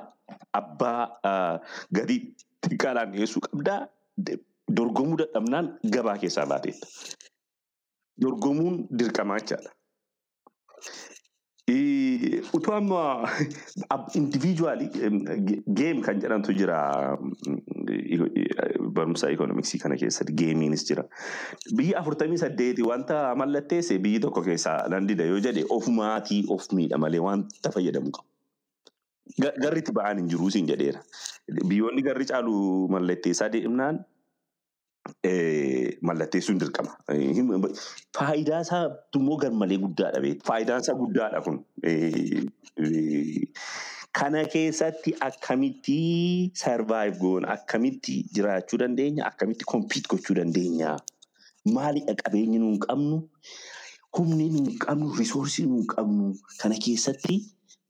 [0.54, 1.62] Abbaa
[1.92, 2.36] gatii
[2.66, 3.88] xiqqaadhaan dhiyeessuu qabdaa.
[4.78, 6.88] Dorgomuu dadhabnaan gabaa keessaa baateetta.
[8.22, 9.70] Dorgomuun dirqamaa jechaadha.
[11.68, 13.26] Utuu amma
[14.14, 14.86] individually
[15.66, 17.18] game kan jedhamtu jira
[18.94, 21.04] barumsa ikoonoomiksii kana keessatti geemiinis jira.
[21.76, 26.98] Biyya afurtamii saddeeti wanta mallatteesse biyyi tokko keessaa nan dida yoo jedhe ofumaatii of miidha
[27.02, 28.30] malee wanta fayyadamu qabu.
[29.42, 31.02] Garri itti ba'aan hin jiruu siin jedheera.
[31.68, 34.04] Biyyoonni garri caalu mallatteessaa deemnaan
[36.10, 36.92] mallatteessuun dirqama.
[38.18, 38.84] Faayidaa isaa
[39.20, 40.46] immoo garmalee guddaadha beektu.
[40.52, 41.58] Faayidaan isaa guddaadha kun.
[44.16, 45.98] Kana keessatti akkamitti
[46.62, 50.94] sarvaayiv goona akkamitti jiraachuu dandeenya akkamitti kompiit gochuu dandeenya
[51.76, 53.18] maalidha qabeenyi nuun qabnu
[54.18, 56.30] humni nuun qabnu risoorsii nuun qabnu
[56.62, 57.36] kana keessatti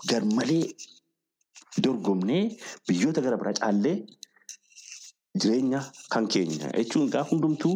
[0.10, 0.66] garmalee
[1.86, 2.42] dorgomnee
[2.90, 3.96] biyyoota gara biraa caallee
[5.42, 5.82] jireenya
[6.14, 6.70] kan keenya.
[6.78, 7.76] Jechuun egaa hundumtuu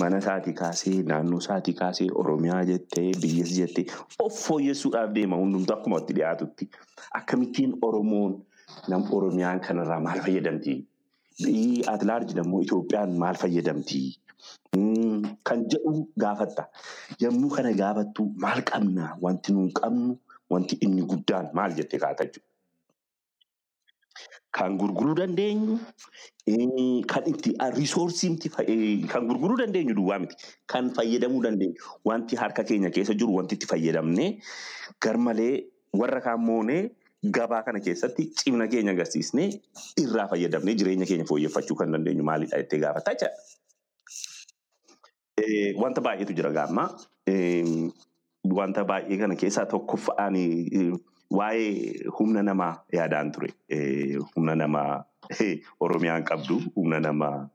[0.00, 3.86] mana isaatii kaasee naannoo isaatii kaasee oromiyaa jettee biyyas jettee
[4.26, 6.70] of fooyyessuudhaaf deema hundumtuu akkuma itti dhiyaatutti.
[7.20, 8.38] Akkamittiin oromoon
[8.88, 10.74] nam oromiyaan kanarraa maal fayyadamti
[11.44, 14.00] biyyi atilaarji immoo Itoophiyaan maal fayyadamti
[15.46, 15.92] kan jedhu
[16.24, 16.64] gaafatta.
[17.22, 19.14] Yommuu kana gaafattu maal qabna?
[19.22, 20.18] Wanti nuun qabnu
[20.50, 22.47] wanti inni guddaan maal jettee kaata jechuudha.
[24.58, 25.78] Kan gurguruu dandeenyu
[27.06, 28.48] kan itti riisoorsiimti
[29.12, 30.34] kan gurguruu dandeenyu duwwaa miti
[30.66, 34.30] kan fayyadamuu dandeenyu wanti harka keenya keessa jiru wanti itti fayyadamnee
[35.00, 35.52] garmalee
[36.00, 36.80] warra kaan moonee
[37.36, 39.48] gabaa kana keessatti cimna keenya agarsiisnee
[40.04, 43.38] irraa fayyadamnee jireenya keenya fooyyeffachuu kan dandeenyu maalidha jettee gaafatta jechaadha.
[45.82, 46.88] Wanta baay'eetu jira gaamma.
[48.58, 50.34] Wanta baay'ee kana keessaa tokkoffaan
[51.36, 53.50] waa'ee humna namaa yaadaan ture.
[54.36, 55.04] Humna namaa
[55.80, 57.48] Oromiyaan qabdu humna namaa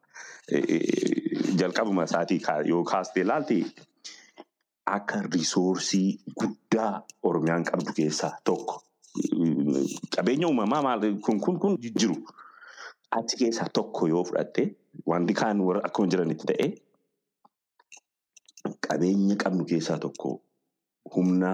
[1.60, 3.58] jalqabuma isaatii yoo kaastee ilaalte
[4.86, 8.82] akka riisoorsii guddaa Oromiyaan qabdu keessaa tokko.
[10.16, 12.16] Qabeenya uumamaa maal kun kun kun jiru.
[13.12, 14.76] Achi keessaa tokko yoo fudhatte
[15.08, 16.68] wanti kaan akkuma jiranitti ta'e
[18.88, 20.42] qabeenya qabnu keessaa tokko
[21.16, 21.52] humna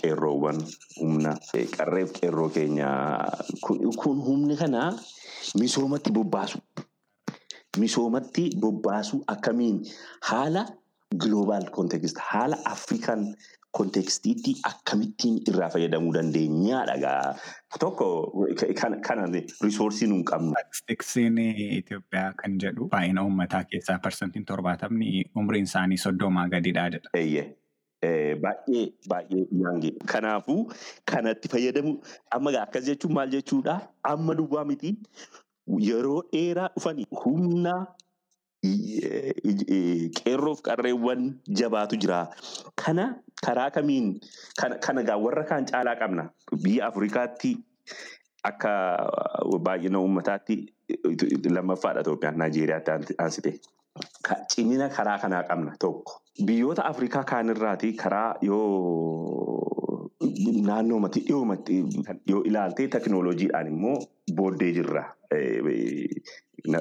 [0.00, 0.58] qeerroowwan
[1.00, 1.32] humna
[1.76, 2.88] qarreef qeerroo keenya
[4.02, 4.92] kun humni kana
[5.60, 6.58] misoomatti bobbaasu.
[7.78, 9.80] Misoomatti bobbaasu akkamiin
[10.30, 10.64] haala
[11.24, 13.34] global context haala afrikan
[13.74, 17.34] kontekstiitti akkamittiin irraa fayyadamuu dandeenyaadha.
[17.80, 18.06] Tokko
[19.08, 19.26] kana
[19.62, 20.52] riisoorsii nuun qabnu.
[20.54, 21.38] Statistiksiin
[21.78, 27.10] Itoophiyaa kan jedhu baay'ina uummataa keessaa parsantiin torbaatamni umriin isaanii soddomaa gadidha jedha.
[28.04, 28.34] Eeyyee.
[28.44, 29.90] Baay'ee baay'ee yaange.
[30.12, 30.60] Kanaafuu
[31.12, 31.92] kanatti fayyadamu
[32.38, 33.76] amma akkas jechuun maal jechuudha
[34.12, 34.94] amma duwwaa miti
[35.88, 37.74] yeroo dheeraa dhufanii humna
[40.18, 41.22] qeerroof qarreewwan
[41.60, 42.20] jabaatu jira.
[42.76, 43.06] Kana
[43.44, 44.20] karaa kamiin
[44.80, 46.28] kana gaa warra kaan caalaa qabna.
[46.62, 47.56] Biyya Afrikaatti
[48.50, 48.72] akka
[49.68, 50.56] baay'ina uummataatti
[51.56, 53.52] lammaffaadha Itoophiyaan Naayijeeriyaatti aansite.
[54.50, 56.20] Cimina karaa kanaa qabna tokko.
[56.46, 60.10] Biyyoota Afrikaa kaanirraati karaa yoo
[60.68, 61.76] naannoomatti dhiyoomatti
[62.30, 63.96] yoo ilaalte teknooloojiidhaan immoo
[64.34, 65.04] booddee jirra.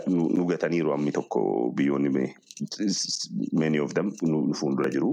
[0.08, 2.10] Nu gataniiru ammi tokko biyyoonni
[3.63, 5.12] many of them nu fuuldura jiru.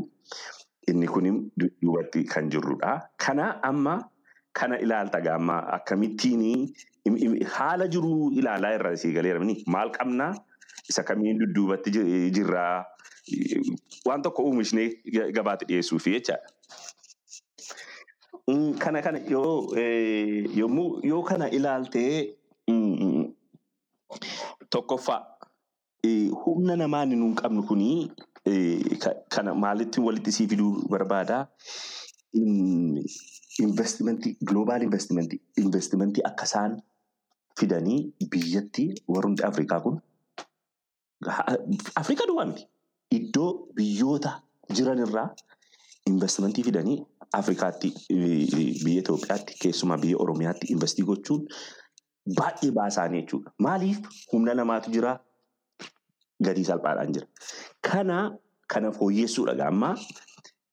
[0.88, 3.00] Inni kun duubatti kan jirrudha.
[3.26, 3.98] Kana amma
[4.52, 6.74] kana ilaalta gaamma akkamittiin
[7.56, 10.32] haala jiru ilaalaa irra sii galeera maal qabnaa
[10.88, 11.90] isa kamiin dudduubatti
[12.36, 12.84] jirraa
[14.06, 14.88] waan tokko oomishnee
[15.36, 16.48] gabaatti dhiyeessuufi jechaadha.
[18.78, 19.70] Kana kana yoo
[21.10, 22.36] yoo kana ilaaltee
[24.70, 25.20] tokkoffaa
[26.44, 28.10] humna namaa inni nuun qabnu kunii
[29.34, 31.42] kana maalitti walitti sii fiduu barbaadaa
[33.66, 36.76] investimentii global investimentii investimentii akka isaan
[37.60, 40.00] fidanii biyyatti warrumti Afrikaa kun
[41.94, 42.66] Afrikaa duwwaa miti
[43.11, 44.33] iddoo biyyoota
[44.74, 45.28] jiran irraa
[46.06, 46.98] investimentii fidanii
[47.33, 47.92] Afrikaatti
[48.85, 51.44] biyya Itoophiyaatti keessumaa biyya Oromiyaatti investii gochuun
[52.38, 53.52] baay'ee baasaanii jechuudha.
[53.59, 53.98] Maaliif
[54.33, 55.12] humna namaatu jira
[56.42, 57.26] gatii salphaadhaan jira.
[57.80, 59.94] Kana kana fooyyessuudha gaammaa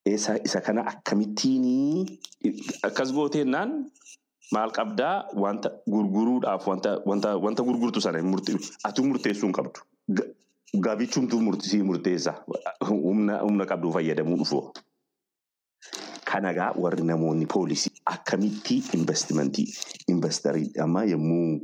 [0.06, 2.08] isa kana akkamittiin
[2.84, 3.72] akkas gooteennaan
[4.56, 8.20] maal qabdaa wanta gurguruudhaaf wanta gurgurtu sana
[8.90, 9.80] atu murteessuu hin qabdu.
[10.86, 12.34] Gabichumtuu murtisii murteessa
[12.90, 14.74] humna qabdu fayyadamuu dhufoo.
[16.32, 19.68] Kanagaa warri namoonni poolisii akkamitti investimentii
[20.14, 21.62] investarii amma yommuu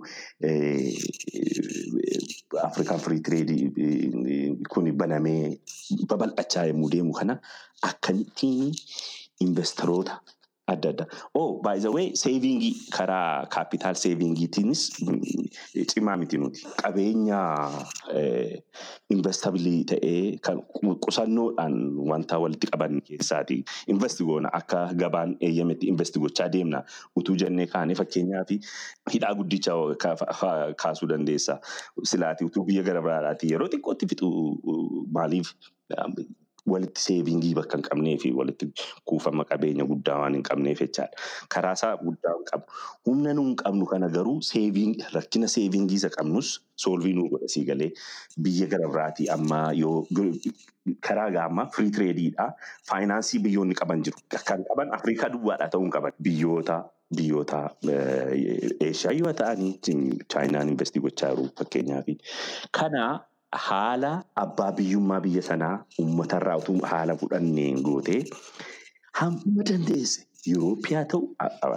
[2.63, 5.59] Afrikaan firii tireedii kun banamee
[6.07, 7.35] babal'achaa yommuu deemu kana
[7.89, 8.71] akkamittiin
[9.47, 10.19] investoroota
[10.75, 11.07] adda addaa.
[11.35, 14.81] Oh by the way seevingii karaa kaapitaal seevingiitiinis
[15.93, 16.61] cimaa miti nuti.
[16.81, 17.39] Qabeenya
[19.15, 20.61] investabilii ta'ee kan
[21.05, 21.75] qusannoodhaan
[22.11, 23.59] wanta walitti qaban keessaati.
[23.93, 26.83] Investi goona akka gabaan eeyyametti investi gochaa deemna.
[27.15, 28.53] Utuu jennee kaanee fakkeenyaaf
[29.13, 29.73] hidhaa guddicha
[30.83, 31.59] kaasuu dandeessa.
[32.03, 34.29] Silaati utuu biyya gara biraadhaati yeroo xiqqootti fixu
[35.17, 35.53] maaliif
[36.71, 38.67] walitti seevingii bakka hin qabnee fi walitti
[39.11, 41.17] kuufama qabeenya guddaa waan hin qabneef jechaadha.
[41.55, 42.65] Karaa isaa guddaa hin qabu.
[43.09, 44.39] Humna nu hin qabnu kana garuu
[45.13, 46.53] rakkina seevingii isa qabnus
[46.85, 47.91] soolvii nuu godha sii galee
[48.47, 50.07] biyya gara biraatii amma yoo
[51.01, 52.49] karaa gaammaa firii tireediidha.
[52.89, 54.17] Faayinaansii biyyoonni qaban jiru.
[54.45, 56.11] Kan qaban Afrikaa duwwaadhaa ta'uu hin qaban.
[56.21, 56.83] Biyyoota
[57.15, 57.59] biyyoota
[58.81, 59.73] Eeshiyaa yoo ta'anii
[60.33, 62.07] Chaayinaan investii gochaa jiru fakkeenyaaf.
[62.71, 63.03] Kana
[63.67, 64.11] haala
[64.43, 68.21] abbaa biyyummaa biyya sanaa uummatarraa utuu haala fudhanneen gootee
[69.21, 71.21] hamma dandeesse Yuuroopiyaa ta'u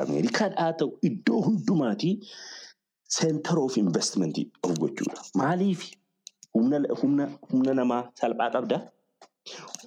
[0.03, 2.15] Ameerikaadhaa ta'u iddoo hundumaatii
[3.19, 5.21] center of investment of gochuudha.
[5.41, 5.85] Maaliif
[6.55, 8.79] humna namaa salphaa qabda.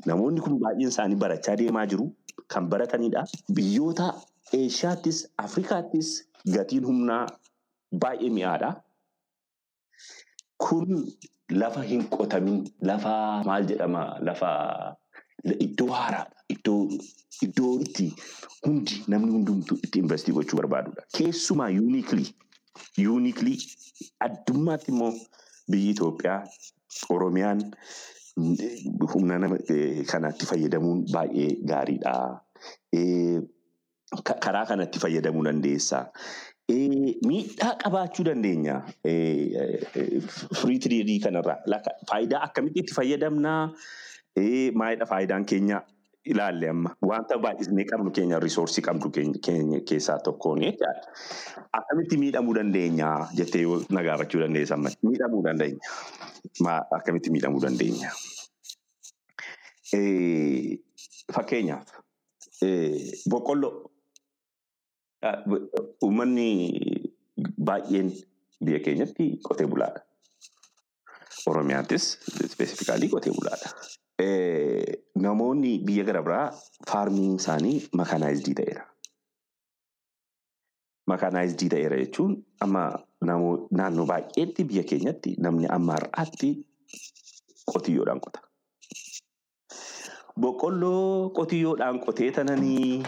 [0.06, 2.06] Namoonni kun baay'een isaanii barachaa deemaa jiru.
[2.54, 3.26] Kan baratanidha.
[3.54, 4.08] Biyyoota
[4.60, 6.14] Eeshiyaattis Afrikaattis
[6.56, 7.26] gatiin humnaa
[8.06, 8.72] baay'ee mi'aadha.
[10.58, 11.04] Kun
[11.50, 14.52] lafa hin qotamin lafa maal jedhama lafa
[15.60, 16.36] iddoo haaraadha.
[16.50, 18.06] Iddoo itti
[18.66, 21.04] hundi namni hundumtuu itti investii gochuu barbaadudha.
[21.18, 22.28] Keessumaa yuuniklii
[22.98, 23.58] yuuniklii
[24.28, 25.14] addummaatti immoo
[25.72, 26.44] biyyi Itoophiyaa
[27.16, 27.62] Oromiyaan
[29.14, 29.58] humna nama
[30.12, 32.14] kanatti fayyadamuun baay'ee gaariidha.
[34.46, 36.06] Karaa kanatti fayyadamuu dandeessa.
[36.70, 38.82] Miidhaa qabaachuu dandeenya.
[39.04, 41.58] Firii tiriidii kanarraa
[42.10, 43.62] faayidaa akkamitti itti fayyadamnaa?
[44.82, 45.82] Maalidha faayidaan keenya?
[46.30, 49.10] ilaalle amma wanta baay'isnee qabnu keenya risoorsii qabnu
[49.90, 51.14] keessaa tokkoon jechaadha.
[51.78, 55.80] Akkamitti miidhamuu dandeenya jettee yoo na gaafachuu dandeessa amma miidhamuu dandeenya.
[56.98, 58.12] Akkamitti miidhamuu dandeenya?
[61.34, 61.88] Fakkeenyaaf
[63.32, 63.74] boqqolloo
[66.04, 66.50] uummanni
[67.70, 68.12] baay'een
[68.66, 70.02] biyya keenyatti qotee bulaadha.
[71.48, 72.06] Oromiyaattis
[72.46, 73.70] ispeesifikaalii qotee bulaadha.
[75.26, 76.46] Namoonni biyya gara biraa
[76.92, 78.84] faarmiin isaanii makanaayizidii ta'eera.
[81.12, 82.84] Makanaayizidii ta'eera jechuun amma
[83.30, 86.52] naannoo baay'eetti biyya keenyatti namni amma har'aatti
[87.74, 88.40] qotiyyoodhaan qota.
[90.40, 93.04] Boqqolloo qotiyyoodhaan qotee tananii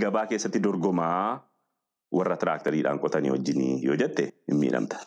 [0.00, 1.40] gabaa keessatti dorgomaa
[2.18, 4.98] warra tiraakteriidhaan qotanii wajjin yoo jette hin miidhamta.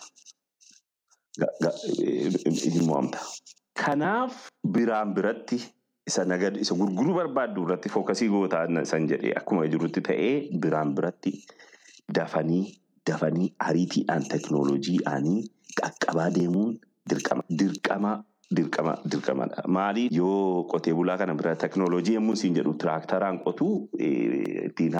[1.38, 3.20] Hin mo'amta.
[3.78, 5.60] Kanaaf biraan biratti
[6.08, 11.34] isa nagad isa gurguruu barbaaddu irratti fookasii gootaa san jedhee akkuma jirutti ta'ee biraan biratti
[12.15, 12.63] dafanii
[13.10, 15.43] dafanii ariitiidhaan teknooloojiidhaanii
[15.82, 16.74] qaqqabaa deemuun
[17.60, 18.24] dirqama.
[18.55, 19.63] Dirqama dirqama dirqamadha.
[19.67, 24.93] Maaliif yoo qotee bulaa kana bira teknooloojii yommuu siin jedhu tiraaktaraan qotuu ittiin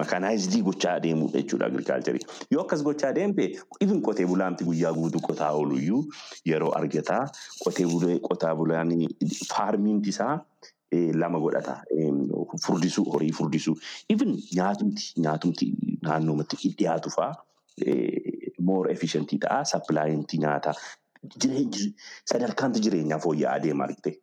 [0.00, 2.22] makanaayizidii gochaa deemudha jechuudha agirikaalcharii.
[2.50, 3.50] Yoo akkas gochaa deemte
[3.84, 6.00] ifin qotee bulaamti guyyaa guutuu qotaa ooluyyuu
[6.52, 7.26] yeroo argataa
[7.64, 8.94] qotee qotaa bulaan
[9.52, 10.38] faarmiinti isaa
[11.20, 11.82] lama godhata.
[12.64, 13.76] Furdisuu horii furdisuu.
[14.08, 15.68] Ifin nyaatumti nyaatumti
[16.08, 17.34] naannoomatti dhiyaatu fa'aa
[18.68, 20.72] more efficientii ta'a sappilaayinti nyaataa.
[21.42, 21.94] Jireenyi
[22.32, 24.18] sadarkaanti jireenyaa fooyya'aa deema argite.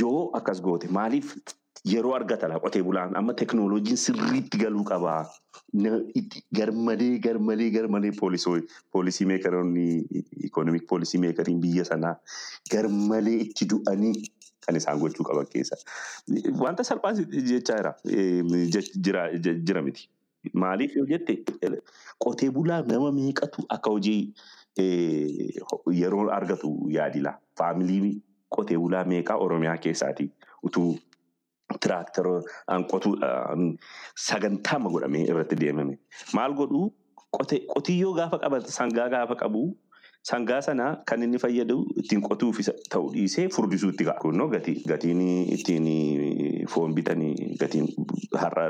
[0.00, 1.34] Yoo akkas goote maaliif
[1.92, 5.22] yeroo argata qotee bulaan amma teknooloojiin sirriitti galuu qabaa.
[6.58, 8.12] Garmalee garmalee garmalee
[8.92, 9.86] poolisii meekaroonni
[10.50, 12.14] ikoonomik poolisii meekariin biyya sanaa
[12.72, 14.14] garmalee itti du'anii
[14.66, 15.76] kan isaan gochuu qaban keessa.
[16.60, 17.12] Wanta salphaa
[17.52, 17.94] jechaa
[19.66, 20.08] jira miti.
[20.54, 21.34] Maaliif yoo jette
[22.24, 24.34] qotee bulaa nama meeqatu akka hojii
[24.78, 27.34] yeroo argatu yaadila.
[27.58, 28.22] Faamilii
[28.56, 30.30] qotee bulaa meeqaa Oromiyaa keessaati
[30.62, 30.98] utuu
[31.80, 32.40] tiraaktara
[32.90, 33.14] qotuu
[34.28, 35.98] sagantaama godhamee irratti deemame.
[36.34, 36.88] Maal godhuu
[37.74, 39.62] qotiyyoo gaafa qabatu sangaa gaafa qabu
[40.30, 42.58] sangaa sana kan inni fayyadu ittiin qotuuf
[42.90, 44.18] ta'u dhiisee furdisuutti ka'a.
[44.20, 45.20] Kunoo gatiin
[45.56, 45.86] ittiin
[46.68, 47.86] foon bitanii gatiin
[48.42, 48.66] har'a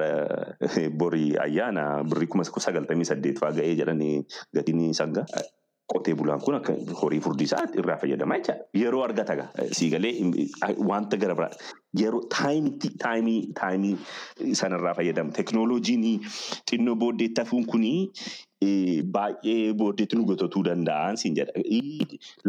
[1.03, 5.25] borii ayyaana birrii kuma sagaltamii saddeet fa'aa ga'ee jedhanii gatiin sangaa.
[5.91, 6.73] Qotee bulaan kun akka
[7.03, 8.67] horii furdisaa irraa fayyadamaa jechaadha.
[8.83, 9.37] Yeroo argata
[9.79, 10.13] siigalee
[10.91, 11.51] wanta gara biraa
[12.03, 13.97] yeroo taayimitti taayimii
[14.61, 15.33] sanarraa fayyadamu.
[15.39, 16.07] Teknooloojiin
[16.71, 18.11] xinnoo booddeetti hafuun kunii
[18.65, 21.53] baay'ee booddeetti nu gototuu danda'an siin jedha.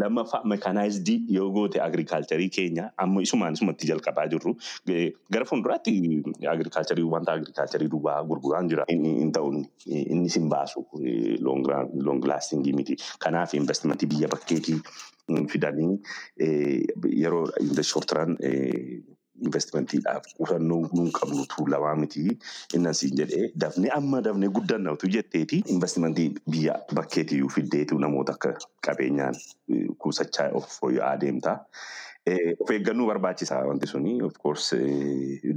[0.02, 4.52] Lammaffaa mekanaayizidii yoo goote agirikaalcharii keenya amma isumaan isumatti jalqabaa jirru
[5.32, 5.94] gara fuulduraatti
[6.54, 8.84] agirikaalcharii wanta agirikaalcharii duwwaa gurguraan jira.
[8.90, 9.54] Hin ta'u
[9.86, 10.84] innis hin baasu
[11.40, 12.96] loong laastingii miti.
[13.18, 14.78] Kanaaf investimentii biyya bakkeetii
[15.48, 15.96] fidanii
[17.24, 17.46] yeroo
[17.82, 18.36] shortiran
[19.48, 22.24] investimentiidhaaf qusannoo nuun qabnu tuulamaa miti.
[22.74, 28.54] Innan siin jedhee dafnee amma dafnee guddanna utuu jetteeti investimentii biyya bakkeetiyyuu fiddeetu namoota akka
[28.86, 29.34] qabeenyaan
[29.98, 31.58] kuusachaa of fooyya'aa deemta.
[32.24, 34.76] Eh, Of eeggannoo barbaachisaa wanti suni of course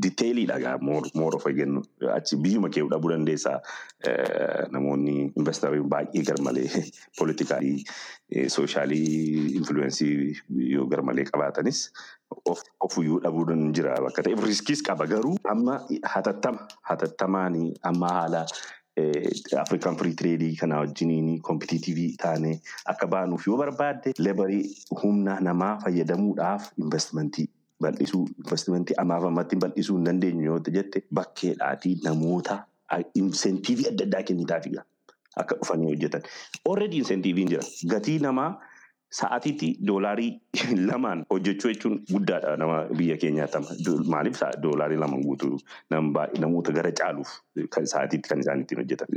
[0.05, 1.83] diteeliidha gaa more of eeggannoo
[2.13, 3.59] achi biyyuma kee dhabuu dandeessaa
[4.05, 6.69] Eh, namoonni investoroonni baay'ee garmalee
[7.19, 7.77] politikaalii
[8.55, 10.35] soshaalii influensii
[10.73, 11.79] yoo garmalee qabaatanis
[12.51, 13.45] of ofuyyuu dhabuu
[13.77, 15.79] jira bakka ta'eef riskiis qaba garuu amma
[16.15, 18.45] hatattama hatattamaanii amma haala
[19.61, 22.53] Afrikaan firii tireedii kana wajjiniin kompitiitivii taanee
[22.93, 24.61] akka baanuuf yoo barbaadde lebarii
[25.01, 27.47] humna namaa fayyadamuudhaaf investmentii
[27.85, 32.57] bal'isuu investmentii ammaaf ammatti bal'isuu hin dandeenyu yoo jette bakkeedhaatii namoota
[33.23, 34.71] insentiivii adda addaa kennitaafi
[35.43, 36.21] akka dhufanii hojjetan.
[36.69, 37.63] Already insentiiviin jira.
[37.93, 38.49] Gatii namaa
[39.19, 40.31] sa'aatiitti doolaarii
[40.89, 45.59] lamaan hojjechuu jechuun guddaadha nama biyya keenyaatti Maaliif doolaarii lama guutuu
[45.93, 47.31] namoota gara caaluuf
[47.75, 49.07] kan sa'aatiitti kan isaan ittiin hojjetan.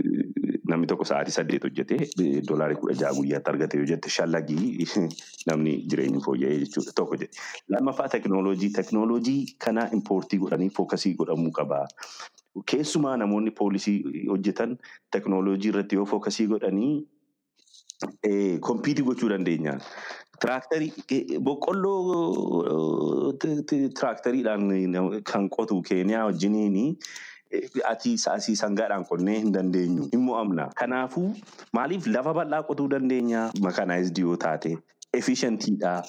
[0.69, 2.09] Namni tokko sa'aatii saddeet hojjetee
[2.49, 4.87] doolaarii kudha jaha guyyaatti argate yoo jette shallagii
[5.51, 7.45] namni jireenyi fooyya'ee jechuudha tokko jedhe.
[7.75, 11.85] Lammaffaa teknooloojii teknooloojii kana impoortii godhanii fookasii godhamuu qaba.
[12.71, 14.79] Keessumaa namoonni poolisii hojjetan
[15.17, 16.93] teknooloojii irratti yoo fookasii godhanii
[18.61, 19.79] kompiitii gochuu dandeenya.
[20.41, 26.85] Tiraaktarii eh, boqqolloo eh, t- tiraakteriidhaan nam- kan qotu keeniyaa wajjiniini
[27.51, 30.69] eh, ati saasii sangaadhaan qonnee hin dandeenyu hin mo'amna.
[30.83, 31.33] Kanaafuu
[31.73, 34.77] maaliif lafa bal'aa qotuu dandeenya makanaayizdi yoo taate
[35.13, 36.03] efficientiidha.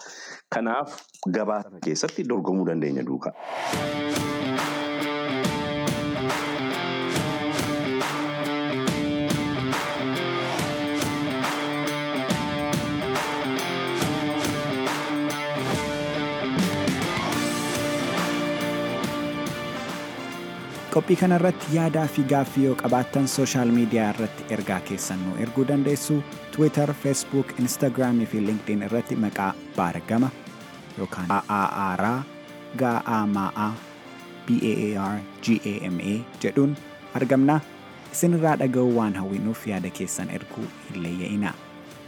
[0.50, 1.00] Kanaaf
[1.40, 3.34] gabaa sana keessatti dorgomuu dandeenya duukaa.
[21.00, 26.16] Qophii kanarratti yaadaa fi gaaffii yoo qabaattan sooshaal miidiyaa irratti ergaa keessan nu erguu dandeessu.
[26.56, 30.30] Twitter, Facebook, Instagram fi LinkedIn irratti maqaa baargama
[30.98, 32.24] yookaan AARaa
[32.82, 33.70] Gaa'aamaa
[34.48, 35.22] BAAR
[36.44, 36.76] jedhuun
[37.22, 37.60] argamna.
[38.12, 41.54] Isinirraa dhaga'uu waan hawwinuuf yaada keessan erguu hin leeyya'inaa.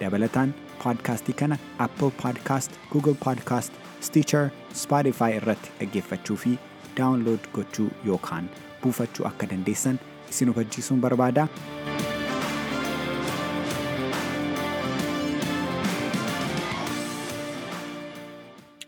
[0.01, 3.71] Dabalataan poodkaastii kana Apple Podcast, Google Podcast,
[4.01, 6.59] Stitcher, Spotify irratti dhaggeeffachuu fi
[6.97, 8.49] daawunlood gochuu yookaan
[8.83, 11.47] buufachuu akka dandeessan isin hubachiisuun barbaada.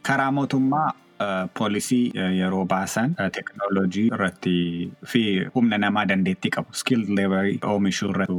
[0.04, 0.89] Karaa mootummaa
[1.24, 4.56] eh, poolisii eh, yeroo baasan eh, teknooloojii irratti
[5.06, 5.22] fi
[5.56, 8.36] humna namaa dandeettii qabu skill leverii oomishuu irratti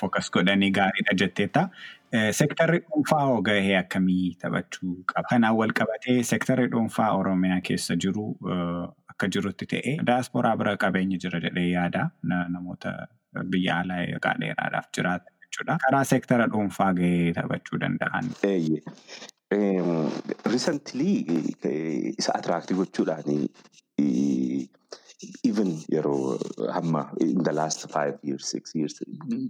[0.00, 1.68] fookas godhanii gaariidha jetteetta.
[2.12, 5.26] Eh, Sektarri dhuunfaa hoo gahee akkamii taphachuu qaba?
[5.30, 8.84] Kanaan wal qabatee sektarri dhuunfaa Oromiyaa keessa jiru eh,
[9.14, 12.94] akka jirutti ta'e daasporaa bira qabeenyi jira jedhee yaada Na- namoota
[13.54, 15.76] biyya alaa yookaan dheeraadhaaf jiraatan jechuudha.
[15.84, 18.32] Karaa sektara dhuunfaa gahee taphachuu danda'an
[20.52, 21.12] Recently
[21.64, 23.48] eh, isa attract gochuudhaan
[25.50, 26.38] even yeroo
[26.76, 28.94] hamma in the last five years six years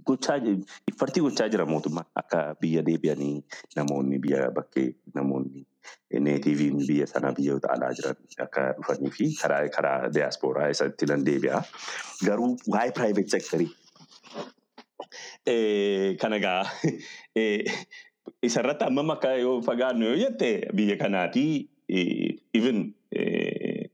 [0.09, 0.37] gochaa
[0.91, 3.35] iffartii gochaa jira mootummaan akka biyya deebi'anii
[3.79, 4.87] namoonni biyya bakkee
[5.19, 5.65] namoonni
[6.27, 8.17] neetiiviin biyya sana biyyoota alaa jiran
[8.47, 11.61] akka dhufanii fi karaa karaa diyaaspooraa isatti nan deebi'a.
[12.25, 13.71] Garuu waa'ee private sectorii
[15.51, 16.63] Eh, kana gaa
[17.41, 17.63] eh,
[18.47, 20.49] isarratti hammam akka yoo fagaannu yoo jette
[20.79, 21.45] biyya kanaati
[22.59, 22.77] even
[23.11, 23.89] eh,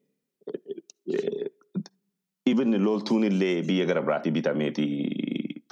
[1.16, 1.46] eh,
[2.56, 4.88] even loltuun illee biyya gara biraatii bitameeti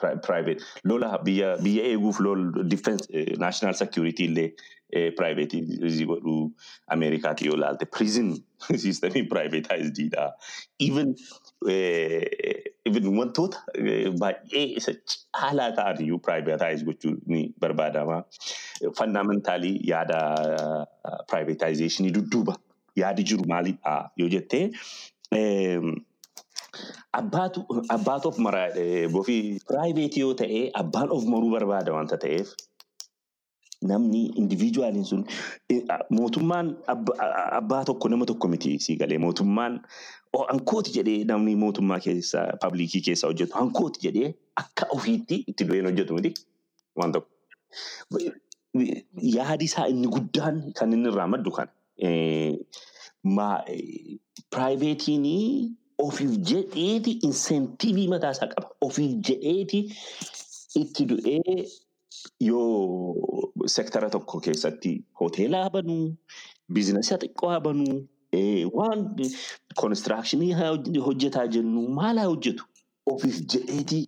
[0.01, 0.63] pri- private.
[0.91, 4.49] Lola biyya biyya eeguuf lol defense eh, national security illee
[4.93, 5.61] eh, private
[6.11, 6.35] godhu
[6.95, 8.33] Ameerikaati yoo ilaalte prison
[8.85, 10.25] systemii privatized dha
[10.87, 11.15] even
[11.69, 12.25] eh,
[12.91, 13.63] even wantoota
[14.23, 14.93] baay'ee isa
[15.39, 18.23] caalaa ta'an iyyuu privatize gochuun ni barbaadama.
[18.99, 20.19] Fundamentally yaada
[21.31, 22.57] privatizationii dudduuba
[23.01, 24.65] yaadi jiru maalidha yoo jettee
[27.13, 32.53] abbaatu of maraa eh, bofii private yoo ta'e abbaan of maruu barbaada wanta ta'eef
[33.91, 35.23] namni individualiin sun
[35.69, 37.17] eh, mootummaan abba-
[37.59, 39.81] abbaa tokko nama tokko miti sii galee mootummaan
[40.49, 46.13] hankooti jedhee namni mootummaa keessa pabliikii keessa hojjetu hankooti jedhee akka ofiitti itti du'een hojjetu
[46.17, 46.33] miti
[46.95, 47.29] waan tokko.
[49.35, 51.71] Yaadi isaa inni guddaan kan inni irraa maddu kana.
[51.97, 52.57] Eh,
[54.51, 55.25] Piraayiveetiin
[55.97, 58.69] ofiif jedheeti insentiivii mataa isaa qaba.
[58.81, 59.79] Ofiif jedheeti
[60.81, 61.65] itti du'ee
[62.39, 66.15] yoo sektara tokko keessatti hoteela banuu,
[66.73, 67.97] biizinasii xiqqoo banuu,
[68.73, 69.01] waan
[69.75, 70.53] konistirakshinii
[71.07, 72.63] hojjetaa jennu maal haa hojjetu?
[73.05, 73.99] Ofiif jedheeti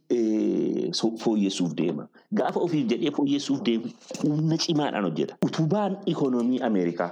[1.24, 2.08] fooyyessuuf deema.
[2.34, 3.90] Gaafa ofiif jedhee fooyyessuuf deemu
[4.24, 5.38] humna cimaadhaan hojjeta.
[5.46, 7.12] Utubaan ikonoomii Ameerikaa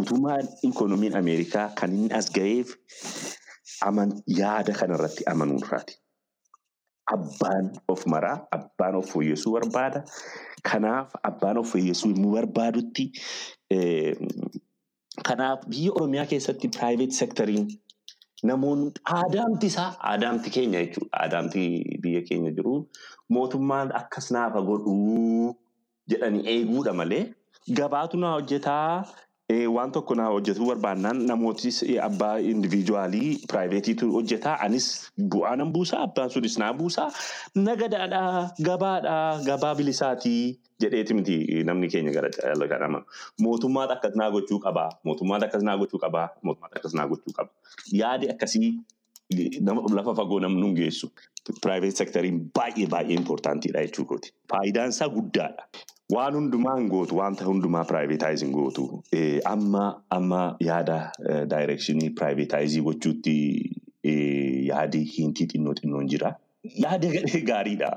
[0.00, 2.70] utumaan ikoonomiin Ameerikaa kan inni as ga'eef
[4.26, 5.94] yaada kanarratti amanuurraati.
[7.12, 10.04] Abbaan of maraa, abbaan of fooyyessuu barbaada.
[10.62, 13.04] Kanaaf abbaan of fooyyessuu yommuu barbaadutti
[15.28, 17.66] kanaaf biyya Oromiyaa keessatti piraayiveet sektariin
[18.50, 21.10] namoonni aadaamti isaa aadaamti keenya jechuudha.
[21.22, 21.62] Aadaamti
[22.02, 22.74] biyya keenya jiru
[23.36, 25.56] mootummaan akkas naafa godhuu
[26.12, 27.24] jedhanii eeguudha malee
[27.80, 29.04] gabaatu naa hojjetaa
[29.76, 31.78] waan tokko naa hojjetuu barbaannaan namootis
[32.08, 34.56] abbaa indiviijuwaalii piraayiveetiitu hojjetaa.
[34.66, 34.86] Anis
[35.34, 37.08] bu'aa nan buusaa abbaan sunis naa buusaa.
[37.54, 41.64] Nagadaadhaa gabaadhaa gabaa bilisaatii jedheeti miti.
[41.64, 43.02] Namni keenya gara jala kanama.
[43.40, 44.88] Mootummaatu akkas naa gochuu qabaa.
[45.04, 46.28] Mootummaatu akkas naa gochuu qabaa.
[46.42, 47.50] Mootummaatu akkas naa gochuu qaba.
[47.92, 48.70] Yaadi akkasii
[49.30, 51.10] lafa fagoo namni nu geessu
[51.62, 54.32] piraayiveet sektariin baay'ee baay'ee impoortaantiidha jechuudha.
[54.50, 55.68] Faayidaan isaa guddaadha.
[56.12, 58.86] Waan hundumaa hin gootu wanta hundumaa piraayiveetaayiz hin gootu.
[59.44, 60.98] Amma amma yaada
[61.54, 63.34] daayirekshinii piraayiveetaayizii gochuutti
[64.70, 66.32] yaadi hintii xinnoo xinnoon jira.
[66.84, 67.08] Yaada
[67.52, 67.92] gaariidha.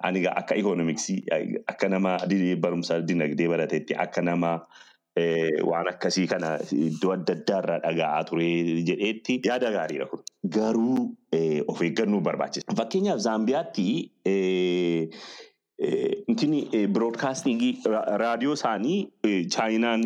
[0.00, 1.22] Ani akka ikoonomiksii
[1.66, 2.18] akka nama
[2.60, 4.60] barumsa dinagdee baratetti akka nama
[5.70, 6.50] waan akkasii kana
[6.86, 8.48] iddoo adda addaarraa dhaga'aa ture
[8.90, 10.20] jedheetti yaada gaariidha kun.
[10.56, 11.06] Garuu
[11.72, 12.76] of eeggannoo barbaachisa.
[12.82, 13.86] Fakkeenyaaf Zaambiyaatti
[16.32, 16.60] Intini
[16.94, 17.72] biroodkaastingii
[18.22, 18.98] raadiyoo isaanii
[19.54, 20.04] chaayinaan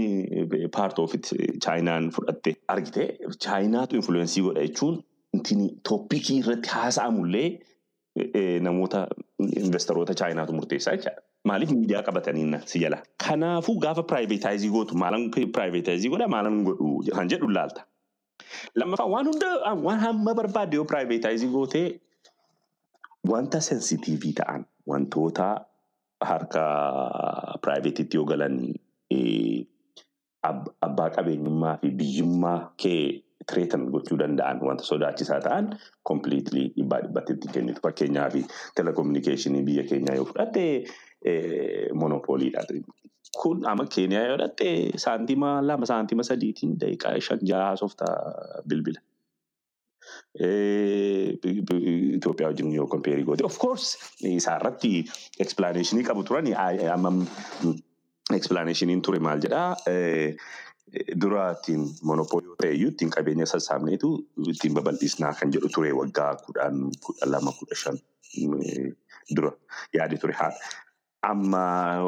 [0.76, 1.28] paart oofit
[1.66, 3.04] chaayinaan fudhatte argite
[3.44, 4.96] chaayinaatu influensii godha jechuun
[5.38, 7.48] intini tooppikii irratti haasa'amullee
[8.68, 9.04] namoota
[9.62, 11.22] investoroota chaayinaatu murteessaa jechaadha.
[11.45, 12.99] Maaliif miidiyaa qabatanii si jala.
[13.28, 17.84] Kanaafuu gaafa piraayiveetaayizii gootu maalan piraayiveetaayizii godha maalan godhu kan jedhu laalta.
[18.74, 19.49] Lammaffaa waan hunda
[19.86, 22.01] waan hamma barbaadde yoo piraayiveetaayizii gootee
[23.28, 25.49] wanta sensitiivii ta'an wantoota
[26.20, 26.62] harka
[27.62, 28.61] piraayiveetiitti yoo galan
[30.82, 35.68] abbaa qabeenyummaa fi biyyummaa kee tireetan gochuu danda'an wanta sodaachisaa ta'an
[36.11, 37.80] kompiliitlii dhibbaa dhibbatti itti kennitu.
[37.82, 38.34] Fakkeenyaaf
[38.76, 40.64] telekominikeeshinii biyya keenyaa yoo fudhatte
[41.95, 42.64] monopooliidha.
[43.43, 44.68] Kun amma keeniyaa yoo fudhatte
[45.05, 48.07] saantima lama saantima sadiitiin daqiiqaa shan jaha haasofta
[48.68, 49.01] bilbila.
[52.16, 53.99] Itoophiyaa wajjin yoo kompeerii goote of course
[54.33, 55.05] isaarratti
[55.45, 56.55] ekspilaaneeshinii qabu turani
[56.95, 57.21] ammam
[58.39, 59.77] ekspilaaneeshiniin ture maal jedhaa
[61.23, 64.11] dura ittiin monopoolii ta'e iyyuu ittiin qabeenya sassaabneetu
[64.55, 67.99] ittiin babal'isnaa kan jedhu ture waggaa kudhan kudha lama kudha shan
[69.37, 69.53] dura
[69.99, 70.73] yaadi ture haadha.
[71.29, 72.01] Amma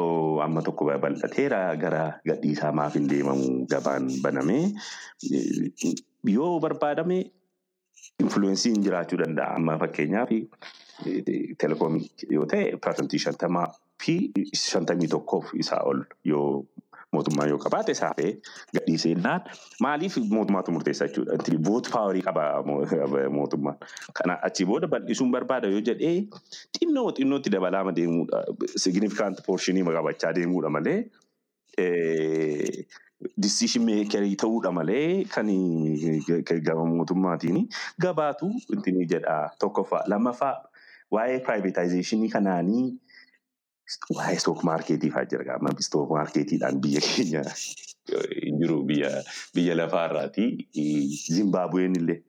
[0.43, 4.63] amma tokko babal'ateera gara gadhiisaa maaf hin deemamu gabaan banamee
[6.35, 7.19] yoo barbaadame
[8.23, 9.55] influensiin jiraachuu danda'a.
[9.59, 10.33] Amma fakkeenyaaf
[11.61, 13.67] telekoomii yoo ta'e parsantii shantamaa
[14.03, 14.15] fi
[14.63, 16.01] shantamii tokkoof isaa ol
[16.31, 16.47] yoo
[17.13, 18.31] mootummaa yoo qabaate saafee
[18.77, 19.41] gadhiiseennaan
[19.85, 21.37] maaliif mootummaatu murteessa jechuudha.
[21.69, 22.45] Voot paawarii qaba
[23.37, 23.77] mootummaan.
[24.19, 26.15] Kana achi booda bal'isuun barbaada yoo jedhee
[26.79, 28.43] xinnoo xinnootti dabalaama deemuudha.
[28.85, 30.99] Signifikant poorshinii qabachaa deemuudha malee
[33.43, 35.47] Decision meekerii ta'uudha malee kan
[36.67, 37.59] gama mootummaatiin
[38.05, 38.49] gabaatu
[39.13, 40.55] jedha tokkoffaa lammaffaa
[41.15, 42.83] waa'ee piraayiveetaayizeeshinii kanaanii
[44.17, 47.43] waa'ee stook maarkeetii fa'aa jira gama stook maarkeetiidhaan biyya keenya
[48.59, 50.45] jiru biyya lafaarraati
[51.35, 52.19] Zimbaabuween illee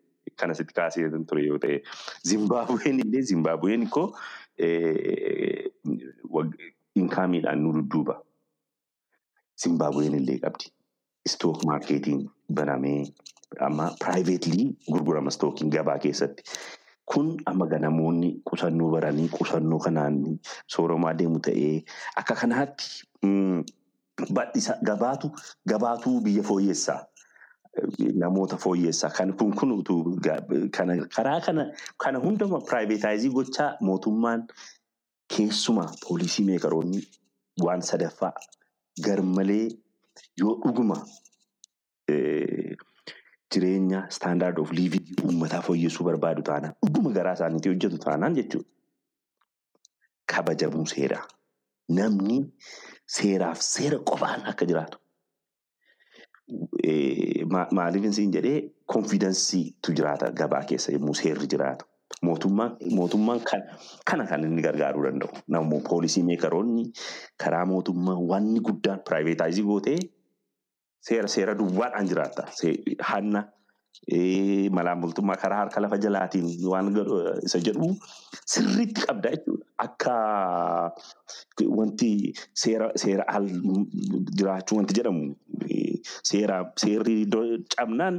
[0.40, 1.80] kan asitti kaasee ture yoo ta'e
[2.30, 4.06] Zimbaabuween illee Zimbaabuween koo
[6.94, 8.14] inkaamiidhaan nu dudduuba.
[9.62, 10.70] Zimbaabuween illee qabdi.
[11.28, 13.04] Stook maarkeetiin banamee
[13.66, 16.42] amma piraayiveetlii gurgurama stookiin gabaa keessatti.
[17.12, 20.14] Kun amma namoonni qusannoo baranii qusannoo kanaan
[20.74, 21.84] sooramaa deemu ta'ee
[22.20, 22.86] akka kanaatti
[24.36, 25.30] bal'isa gabaatu
[25.68, 27.00] gabaatu biyya fooyyessaa.
[28.22, 30.16] Namoota fooyyessaa kan kun kun utuu
[31.16, 31.64] karaa kana
[32.04, 34.46] kana hunduma piraayiveetaayizii gochaa mootummaan
[35.36, 37.02] keessumaa poolisii meeqaroonni
[37.64, 38.32] waan sadaffaa
[39.06, 39.68] garmalee
[40.40, 40.96] yoo dhuguma
[43.54, 48.68] jireenya standard of living uummataa fooyyessuu barbaadu taanaan dhuguma garaa isaaniitii hojjetu taanaan jechuudha.
[50.34, 51.24] Kabajamuu seeraa.
[51.96, 52.36] Namni
[53.16, 54.98] seeraaf seera qofaan akka jiraatu.
[57.78, 61.84] Maaliif isin jedhee konfidensiitu jiraata gabaa keessa yommuu seerri jiraatu.
[62.22, 63.40] Mootummaan
[64.04, 65.42] kana kan inni gargaaruu danda'u.
[65.48, 66.84] Namoo poolisii meeqaroonni
[67.44, 69.98] karaa mootummaa wanni guddaan piraayiveetaayizii gootee
[71.08, 72.44] seera seera duwwaadhaan jiraatta.
[73.10, 73.42] Hanna
[74.76, 76.88] malaan bultummaa karaa harka lafa jalaatiin waan
[77.46, 77.88] isa jedhu
[78.52, 79.64] sirriitti qabda jechuudha.
[79.86, 80.14] Akka
[81.78, 82.10] wanti
[82.62, 83.46] seera al
[84.38, 85.24] jiraachuu wanti jedhamu
[86.30, 87.16] seerri
[87.76, 88.16] cabnaan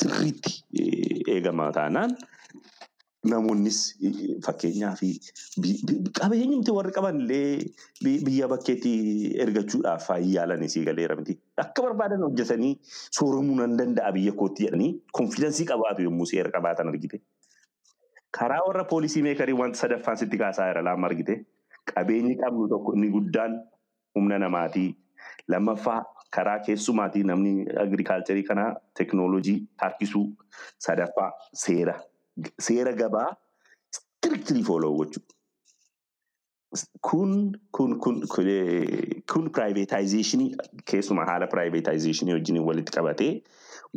[0.00, 0.52] sirriitti
[1.34, 2.10] eegama taanaan
[3.24, 3.78] namoonnis
[4.46, 5.08] fakkeenyaa fi
[6.20, 7.58] qabeenyumti warri qaban illee
[8.04, 8.92] bi- biyya bakkeetti
[9.44, 11.34] ergachuudhaaf yaalanii sii galeera miti.
[11.64, 12.74] Akka barbaadan hojjetanii
[13.18, 14.90] sooramuu nan danda'a biyya kootti jedhanii
[15.20, 17.20] konfidensii qabaatu yommuu seera qabaatan argite.
[18.38, 21.36] Karaa warra poolisii meekarii wanta sadaffaan sitti kaasaa jira laama argite.
[21.94, 23.58] Qabeenyi qabnu tokko inni guddaan
[24.14, 24.90] humna namaatii.
[25.48, 26.04] Lammaffaa
[26.36, 30.24] karaa keessumaatii namni agirikaalcharii kanaa teknoolojii harkisuu.
[30.86, 31.30] Sadaffaa
[31.64, 31.96] seera.
[32.66, 33.30] Seera gabaa
[33.98, 35.34] strictly follow gochuudha.
[37.08, 37.30] Kun
[37.72, 38.16] kun kun
[39.32, 40.42] kun privatization
[40.90, 43.30] keessumaa haala privatization wajjin walitti qabatee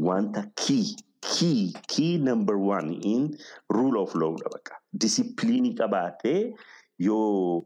[0.07, 0.85] wanta key
[1.31, 3.25] key key number one in
[3.77, 4.79] rule of law dha bakka.
[5.03, 6.39] Disipiliinii qabaatee
[7.07, 7.65] yoo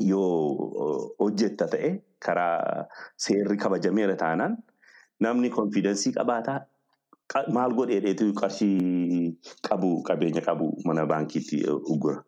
[0.00, 1.90] yoo hojjetta ta'e
[2.26, 2.84] karaa
[3.26, 4.56] seerri kabajameera taanaan
[5.26, 6.58] namni konfidensii qabaataa
[7.56, 9.32] maal godheedheetu qarshii
[9.68, 11.62] qabu qabeenya qabu mana baankiitti
[11.94, 12.22] uggura.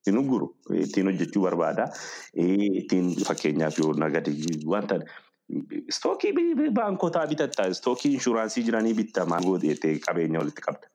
[0.00, 0.46] Ittiin ugguru
[0.84, 1.88] ittiin hojjechuu barbaada.
[2.34, 4.36] Ittiin fakkeenyaaf yoo nagadi
[4.66, 5.00] wanta
[5.48, 10.86] bi- baankotaa bitatta istookii inshuraansii jiranii bitta maal godheettee qabeenya walitti qabda.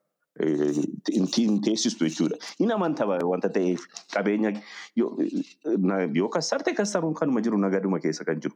[1.20, 2.38] Ittiin teessistu jechuudha.
[2.60, 4.52] Hin amanta wanta ta'eef qabeenya
[4.96, 8.56] yoo kassarte kassaruun kanuma jiru nagaduma keessa kan jiru.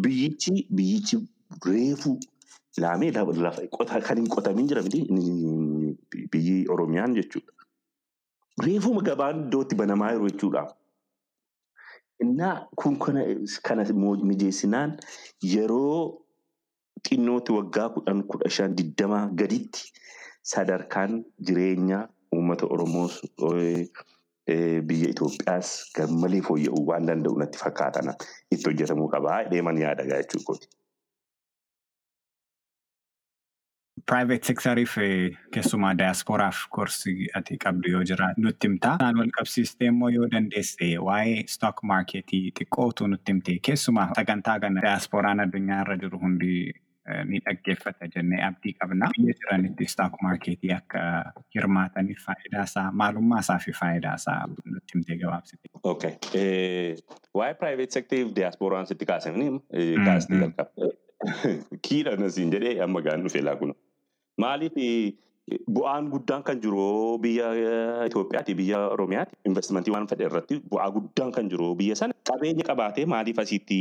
[0.00, 1.20] Biyyichi biyyichi
[1.66, 2.16] reefu
[2.84, 5.00] laamee kan hin qotamin jira miti
[6.32, 7.52] biyyi Oromiyaan jechuudha.
[8.66, 10.62] Reefuma gabaan iddootti banamaa jiru jechuudha.
[12.24, 13.84] Innaa kun kana
[14.30, 14.96] mijeessinaan
[15.52, 16.22] yeroo
[17.08, 19.92] xinnootti waggaa kudhan kudha shan digdama gaditti
[20.52, 23.20] sadarkaan jireenya uummata Oromoos
[24.86, 28.12] biyya Itoophiyaas garmalee fooyya'uu waan danda'u natti fakkaatan
[28.50, 30.66] itti hojjetamuu qabaa deeman yaada jechuudha.
[34.06, 34.94] Private sectoriif
[35.54, 38.94] keessumaa daasporaaf gorsi ati qabdu yoo jira nutti himtaa.
[39.00, 44.82] Isaan wal qabsiistee immoo yoo dandeesse waa'ee stock marketii xiqqootu nutti himte keessumaa sagantaa kana
[44.86, 46.54] daasporaan addunyaa irra jiru hundi
[47.26, 49.08] ni dhaggeeffata jennee abdii qabna.
[49.16, 51.00] Biyya jiranitti stock marketii akka
[51.54, 55.68] hirmaataniif faayidaa isaa maalummaa isaa fi faayidaa isaa nutti himtee gabaabsite.
[55.82, 56.12] Okay.
[56.34, 56.96] Eh,
[57.34, 60.42] waa'ee private sector diasporaan sitti kaasanii eh, Mm, kaasni mm.
[60.42, 60.90] jalqaba.
[61.88, 63.74] Kiidha nasiin jedhee amma gaan dhufee laa kun.
[64.42, 65.12] Maaliif eh,
[65.76, 69.36] bu'aan guddaan kan jiru biyya eh, Itoophiyaati biyya Oromiyaati.
[69.50, 73.80] Investimentii waan fedhe irratti bu'aa guddaan kan jiru biyya sana qabeenya qabaatee maaliif asitti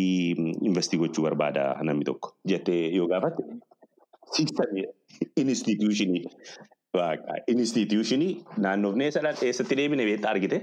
[0.70, 2.34] investii gochuu barbaada namni tokko?
[2.54, 3.44] Jettee yoo gaafatte
[4.38, 4.86] sistemii
[5.44, 6.24] instituushinii
[7.54, 8.32] instituushinii
[8.66, 10.60] naannoofnee sana eessatti deebine beektaa argite?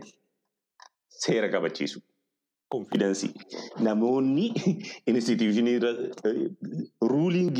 [1.23, 2.01] Seera kabachiisu.
[2.75, 3.31] Konfidensii
[3.87, 4.47] namoonni
[5.13, 5.77] instituushinii
[7.13, 7.53] ruuling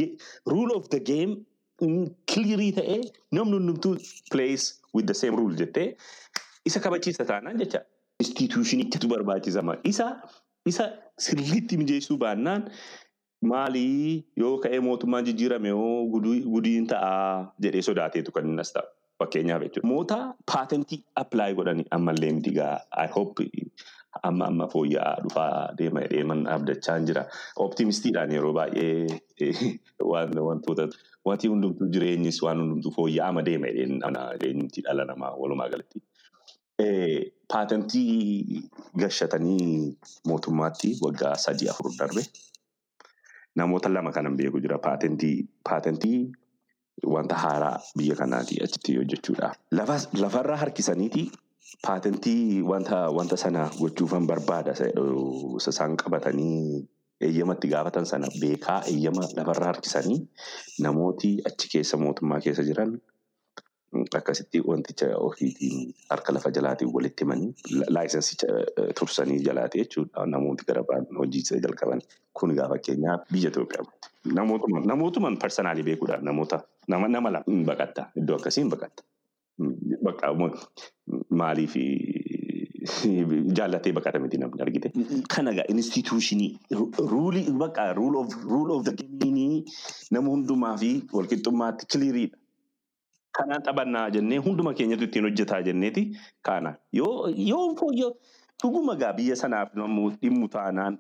[0.53, 1.37] rule of the game
[2.33, 3.01] kiliirii ta'ee
[3.39, 3.95] namni hundumtuu
[4.33, 5.89] plays with the same rule jettee
[6.65, 7.81] isa kabachiisa taanaan jecha
[8.21, 9.77] instituushinichatu barbaachisama.
[9.85, 10.07] Isa
[10.67, 10.85] isa
[11.25, 12.63] sirriitti mijeessuu baannaan
[13.51, 16.07] maalii yoo ka'ee mootummaan jijjiirame yoo
[16.53, 18.89] gudiin ta'a jedhee sodaateetu kan inni as ta'u.
[19.23, 19.89] Fakkeenyaaf jechuudha.
[19.89, 20.17] Moota
[20.53, 22.75] paatentii appilaayi godhanii ammallee miti gaa
[23.05, 23.47] I hope
[24.23, 27.25] amma amma fooyya'aa dhufaa deema deeman abdachaa jira.
[27.57, 29.07] Optimistiidhaan yeroo baay'ee
[30.49, 30.89] wantoota
[31.25, 36.03] wanti hundumtuu jireenyis waan hundumtuu fooyya'ama deema jireenyi dhala namaa walumaa galatti.
[37.53, 38.63] Paatentii
[38.97, 39.97] gashatanii
[40.29, 42.23] mootummaatti waggaa sadii afur darbe
[43.57, 46.33] namoota lama kanan beeku jira paatentii
[47.15, 49.57] wanta haaraa biyya kanaati achitti hojjechuudhaaf.
[50.23, 51.31] Lafarraa harkisaniiti
[51.87, 54.73] paatentii wanta sana gochuufan barbaada
[55.59, 56.87] isaan qabatanii
[57.27, 60.21] eeyyamatti gaafatan sana beekaa eeyyama lafarraa harkisanii
[60.87, 62.93] namooti achi keessa mootummaa keessa jiran
[64.19, 67.55] akkasitti wanticha ofiitiin harka lafa jalaatiin walitti himanii
[67.89, 68.47] laayisensicha
[68.99, 70.27] tursanii jalaate jechuudha.
[70.27, 72.03] Namooti gara biraan hojii jalqaban
[72.41, 77.33] kun egaa fakkeenyaaf biyya Itoophiyaa namootuman parsanaalii beekuudhaan namoota nama lama
[77.71, 79.03] baqatta iddoo akkasiin baqatta.
[79.59, 80.35] Bakka
[81.31, 81.75] maaliif
[83.59, 84.89] jaallatee baqata miti namni argite.
[85.29, 86.51] Kana egaa instituushinii
[87.13, 89.65] ruulii bakka rule of rule of the game
[90.11, 92.37] nama hundumaa fi walqixxummaatti kiliiriidha.
[93.39, 96.05] Kanaan taphannaa jennee hunduma keenyatu ittiin hojjetaa jenneeti
[96.49, 98.13] kana yoo yoo fooyyoo
[98.63, 99.75] dhuguma egaa biyya sanaaf
[100.23, 100.99] dhimmu taanaan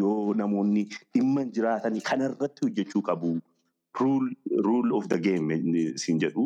[0.00, 3.32] yoo namoonni dhimma jiraatanii kanarratti hojjechuu qabu.
[4.00, 4.28] Rule
[4.68, 6.44] rule of the game eh, siin jedhu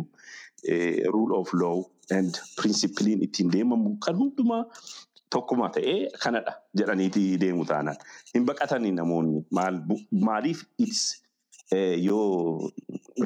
[0.69, 1.79] eh, rule of law
[2.19, 4.65] and principaliin ittiin deemamu kan hundumaa
[5.33, 7.97] tokkuma ta'ee kanadha jedhaniiti deemu taanaan.
[8.35, 9.45] Hin baqatanii namoonni
[10.29, 11.03] maaliif it's
[11.73, 12.71] eh, yoo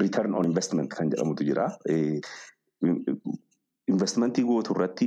[0.02, 1.66] return on investment kan jedhamutu jira.
[1.88, 2.20] Eh,
[3.88, 5.06] Investmentii gootu irratti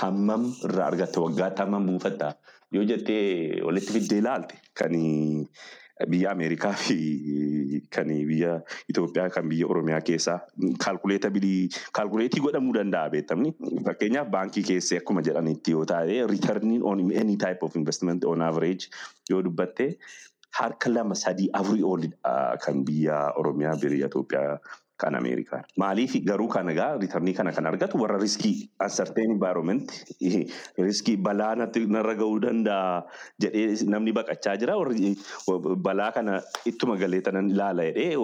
[0.00, 2.28] hammam irraa argatta waggaatti hammam buufatta
[2.76, 4.92] yoo jettee walitti fiddee ilaalte kan
[6.08, 6.96] biyya Ameerikaa fi
[7.90, 10.38] kan biyya Itoophiyaa kan biyya Oromiyaa keessaa
[10.84, 13.52] kaalkuleetabilii kaalkuleetii godhamuu danda'a beektamni.
[13.86, 18.88] Fakkeenyaaf baankii keessee akkuma jedhanitti yoo taa'e returning on any type of investment on average
[19.30, 19.96] yoo dubbatte
[20.60, 24.58] harka lama sadii afurii olidha kan biyya Oromiyaa biyya Itoophiyaa
[25.02, 25.62] kan Ameerikaa.
[25.82, 28.54] Maaliif garuu kan egaa riitarnii kana kan argatu warra riskii
[28.86, 29.92] uncertain environment
[30.88, 33.02] riskii balaa narra ga'uu danda'a
[33.44, 34.76] jedhee namni baqachaa jira
[35.88, 36.40] balaa kana
[36.72, 38.16] ittuma galee tanan ilaala jedhee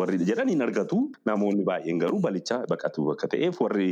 [0.00, 3.90] warri jedhan hin argatu namoonni baay'een garuu balicha baqatu bakka ta'eef warri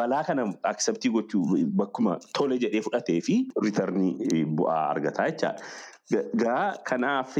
[0.00, 1.44] balaa kana acceptii gochuu
[1.82, 5.94] bakkuma tole jedhee fudhatee fi riitarnii bu'aa argataa jechaadha.
[6.14, 7.32] Gaa kanaaf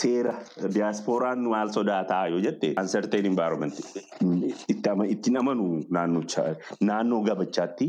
[0.00, 0.32] seera
[0.76, 3.74] diyaaspooraan maal sodaataa yoo jette uncertain environment.
[4.74, 5.66] Itti ama- ittiin amanu
[5.96, 6.44] naannocha
[6.90, 7.88] naannoo gabachaatti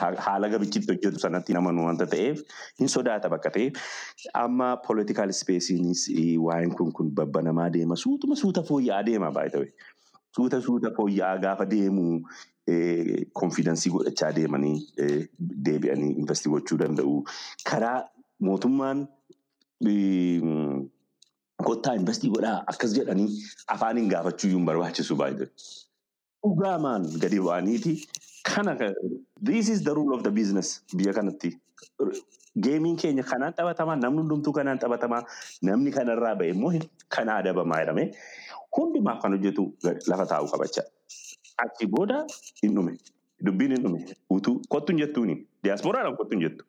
[0.00, 2.42] ha- haala gabichitti hojjetu sanatti hin amanu wanta ta'eef
[2.82, 3.78] hin sodaata bakka ta'eef.
[4.42, 6.04] Amma political space'iinis
[6.48, 7.96] waa'een kun kun babbanamaa deema.
[8.06, 9.66] Suutuma suuta fooyya'aa deema baay'ee
[10.36, 12.06] suuta suuta fooyya'aa gaafa deemu
[13.42, 15.28] konfiidensii godhachaa deemanii eh,
[15.66, 17.20] deebi'anii investii gochuu danda'u.
[17.70, 17.98] Karaa
[18.48, 19.06] mootummaan
[19.80, 20.88] mm,
[21.68, 23.28] kottaa investii godhaa akkas jedhanii
[23.74, 25.48] afaaniin gaafachuu hin barbaachisu baay'ee.
[26.44, 27.92] Dhugaamaan gadi bu'aniiti
[28.50, 28.94] kana ka-
[29.50, 31.50] this is the rule of the business biyya kanatti.
[32.64, 35.22] Geemiin keenya kanaan taphatamaa namni hundumtuu kanaan taphatamaa
[35.68, 36.72] namni kanarraa ba'e immoo
[37.16, 38.08] kanaa adabamaa jedhamee
[38.78, 39.64] hundumaaf kan hojjetu
[40.12, 40.86] lafa taa'u qabachaa.
[41.64, 42.24] Achi booda
[42.62, 42.96] hin dhume.
[43.46, 44.00] Dubbiin hin dhume.
[44.36, 45.34] Utuu kottu hin jettuuni.
[45.64, 46.64] Diyaasporaadhaan kottu hin jettu.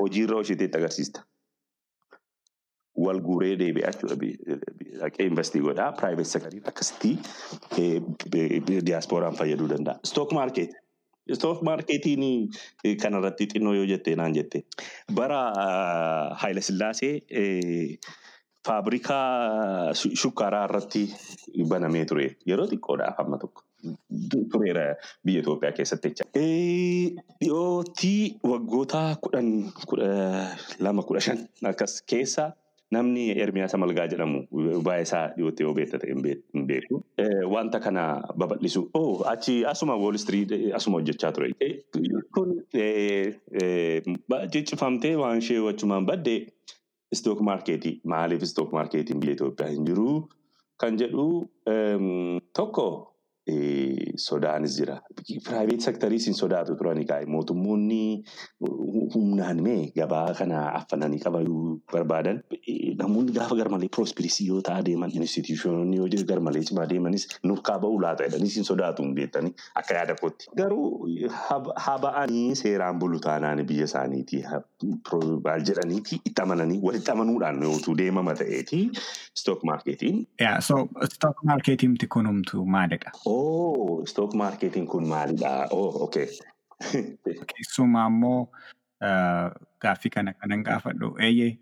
[0.00, 1.22] Hojiirra hojjeteetti agarsiista.
[3.04, 4.16] Wal guuree deebi'aa jechuudha.
[5.00, 5.92] Dhaqee investii godhaa.
[5.98, 7.14] Private sectoriin akkasitti
[8.86, 9.98] diyaasporaan fayyaduu danda'a.
[10.04, 10.70] Stock market.
[11.34, 12.22] Stock marketiin
[12.84, 14.62] eh, kanarratti xinnoo yoo jettee naan jette.
[15.14, 15.40] Bara
[16.42, 17.14] Haayile Sillaasee
[18.66, 21.02] faabrikaa shu- shukkaaraa irratti
[21.68, 22.28] banamee ture.
[22.46, 23.62] Yeroo xiqqoodhaaf amma tokko.
[24.30, 24.84] Tu- Tureera
[25.24, 26.24] biyya Itoophiyaa keessatti jecha.
[27.40, 29.48] Dhiyootii waggoota kudhan
[29.90, 30.10] kudha
[30.80, 32.52] lama kudha shan akkas keessa
[32.94, 34.42] namni Ermiyaas Amalgaa jedhamu
[34.86, 37.00] baay'ee isaa dhiyootti yoo beekta ta'e hin beek- hin beeku.
[37.18, 38.04] Eh, Wanta kana
[38.42, 38.82] babal'isu.
[38.94, 41.48] Oh, achi asuma Wall Street eh, asuma hojjechaa ture.
[41.60, 41.72] Eh,
[42.34, 44.02] Kun eh, eh,
[44.52, 46.36] ciccifamtee waan ishee wachumaan badde
[47.14, 50.14] stock marketii maaliif stock marketiin biyya Itoophiyaa hin jiru
[50.82, 51.26] kan jedhu
[52.58, 53.13] tokko eh,
[54.26, 54.96] sodaanis jira.
[55.44, 58.00] Private sectoriis hin sodaatu turanii kaa'e mootummoonni
[58.60, 62.40] hu- humnaan mee gabaa kana affananii qabachuu barbaadan
[63.02, 68.28] namoonni gaafa garmalee prosperisii yoo ta'aa deeman institutiononni yoo garmalee cimaa deemanis nurkaa ba'uu laata
[68.28, 70.50] jedhaniis hin sodaatu hin beektanii akka yaada kootti.
[70.62, 71.08] Garuu
[71.50, 73.86] hab- haba'anii seeraan bulu taanaan biyya
[75.08, 78.80] pro- maal jedhaniiti itti amananii walitti amanuudhaan yootuu deemama ta'eeti.
[80.40, 83.12] Yeah, so stock marketimti kunumtu maalidha?
[83.34, 85.66] Oh, stock marketiin kun maalidha?
[85.70, 86.26] Oh, okay.
[87.50, 88.40] Keessumaa immoo
[89.08, 89.50] eh,
[89.82, 91.52] gaaffii kana kanan gaafadhu eeyyee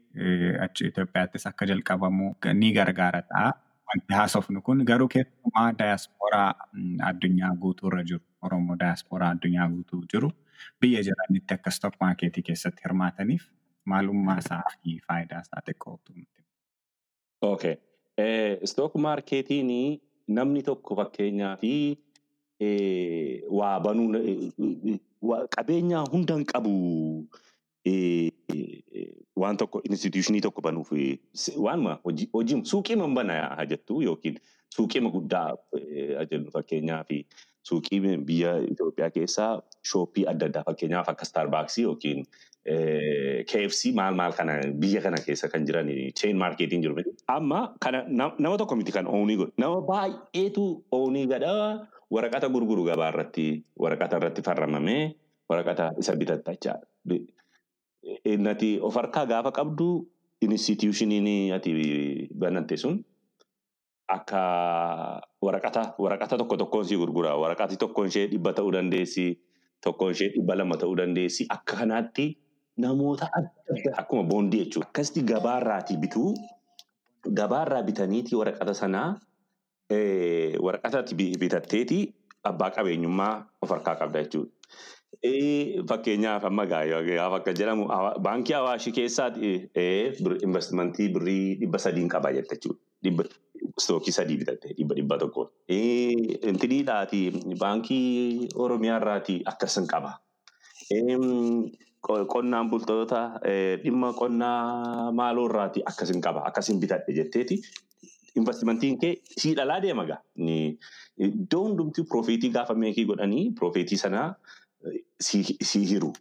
[0.65, 3.53] achi Itoophiyaattis akka jalqabamu ni gargaara ta'a.
[3.89, 10.31] Wanti haasofnu kun garuu keessumaa daayaspooraa mm, addunyaa guutuurra jiru Oromoo daayaspooraa addunyaa guutuu jiru
[10.81, 13.49] biyya jiranitti akka stock marketii keessatti hirmaataniif
[13.85, 16.45] maalummaa isaa fi faayidaa isaa xiqqootu nutti.
[17.43, 17.77] Okay.
[18.19, 19.71] Eh, stock marketiin
[20.29, 21.73] namni tokko fakkeenyaa fi
[23.51, 26.73] waa banuu eh, eh, waa- qabeenya hunda hin qabu
[29.37, 30.93] waan tokko institutionii tokko banuuf
[31.57, 34.39] waanuma hojii hojii- suuqiima hin bana haa jettu yookiin
[34.77, 35.57] suuqiima guddaa
[36.31, 37.27] jennu fakkeenyaa fi
[37.69, 39.53] suuqii biyya Itoophiyaa keessaa
[39.91, 42.21] shooppii adda addaa fakkeenyaaf akka Starbucks yookiin
[42.73, 45.89] eh, KFC maal maal kana biyya kana keessa kan jiran
[46.19, 46.95] chain marketiin jiru.
[47.29, 49.53] Amma kana nam- nama tokko miti kan oonii godhu.
[49.59, 53.47] Nama baay'eetu oonii gadhaa waraqata gurguru gabaa irratti
[53.85, 55.15] waraqata irratti farramamee
[55.51, 56.79] waraqata isa bitattachaa.
[58.27, 59.89] Innati of harkaa gaafa qabdu
[60.43, 61.71] institutioniin ati
[62.35, 62.99] banatte sun
[64.17, 64.41] akka
[65.43, 67.35] waraqata waraqata tokko tokkoon si gurgura.
[67.39, 69.27] Waraqati tokkoon ishee dhibba ta'uu dandeessi.
[69.81, 71.47] Tokkoon ishee dhibba lama ta'uu dandeessi.
[71.51, 72.27] Akka kanaatti
[72.79, 73.29] namoota
[73.97, 74.89] akkuma boondii jechuudha.
[74.89, 76.35] Akkasitti gabaarraatii bituu
[77.41, 79.09] gabaarraa bitaniiti waraqata sanaa
[80.67, 81.99] waraqatatti bi- bitatteeti
[82.45, 84.51] abbaa qabeenyummaa of harkaa qabda jechuudha.
[85.89, 87.87] Fakkeenyaaf amma gaa- gaafa akka jedhamu
[88.25, 92.81] baankii Awaashii keessaati eh, bir- investimentii birrii dhibba sadiin qaba jette jechuudha.
[93.79, 95.43] Stookii sadii bitatte dhibba dhibba tokko.
[95.69, 97.21] Intiniidhaati
[97.61, 100.13] baankii Oromiyaa irraati akkasin qaba.
[102.03, 107.61] Qonnaan bultoota eh, dhimma qonnaa maaloo irraati akkasin qaba akkasin bitadhe jetteeti
[108.37, 110.19] investimentiin kee sii dhalaa deema gaa.
[111.19, 114.35] Iddoo hundumti piroofiitii gaafa meekii godhanii piroofiitii sanaa
[114.91, 115.01] eh,
[115.71, 116.13] sii hiru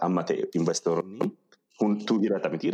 [0.00, 1.30] amma ta'e investoroonni
[1.80, 2.68] hunduu hirata miti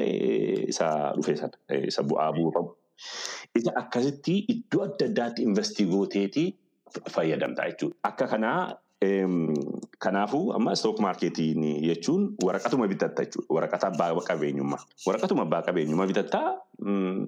[0.69, 2.73] isa dhufe sana eh, isa bu'aa buufamu.
[3.59, 6.45] Isa akkasitti iddoo adda addaatti investii gooteeti
[7.15, 7.97] fayyadamta jechuudha.
[8.11, 8.61] Akka kanaa
[9.99, 13.55] kanaafuu amma stock marketiin jechuun waraqatuma bitatta jechuudha.
[13.55, 14.83] Waraqata abbaa qabeenyummaa.
[15.07, 16.49] Waraqatuma abbaa qabeenyummaa bitattaa
[16.85, 17.27] mm,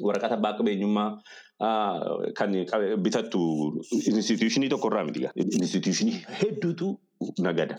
[0.00, 1.08] waraqata abbaa qabeenyummaa
[1.60, 2.00] ah,
[2.38, 2.50] kan
[3.04, 3.40] bitattu
[3.92, 5.26] instituushinii tokkorraa miti.
[5.36, 6.98] Instituushinii hedduutu
[7.40, 7.76] nagada.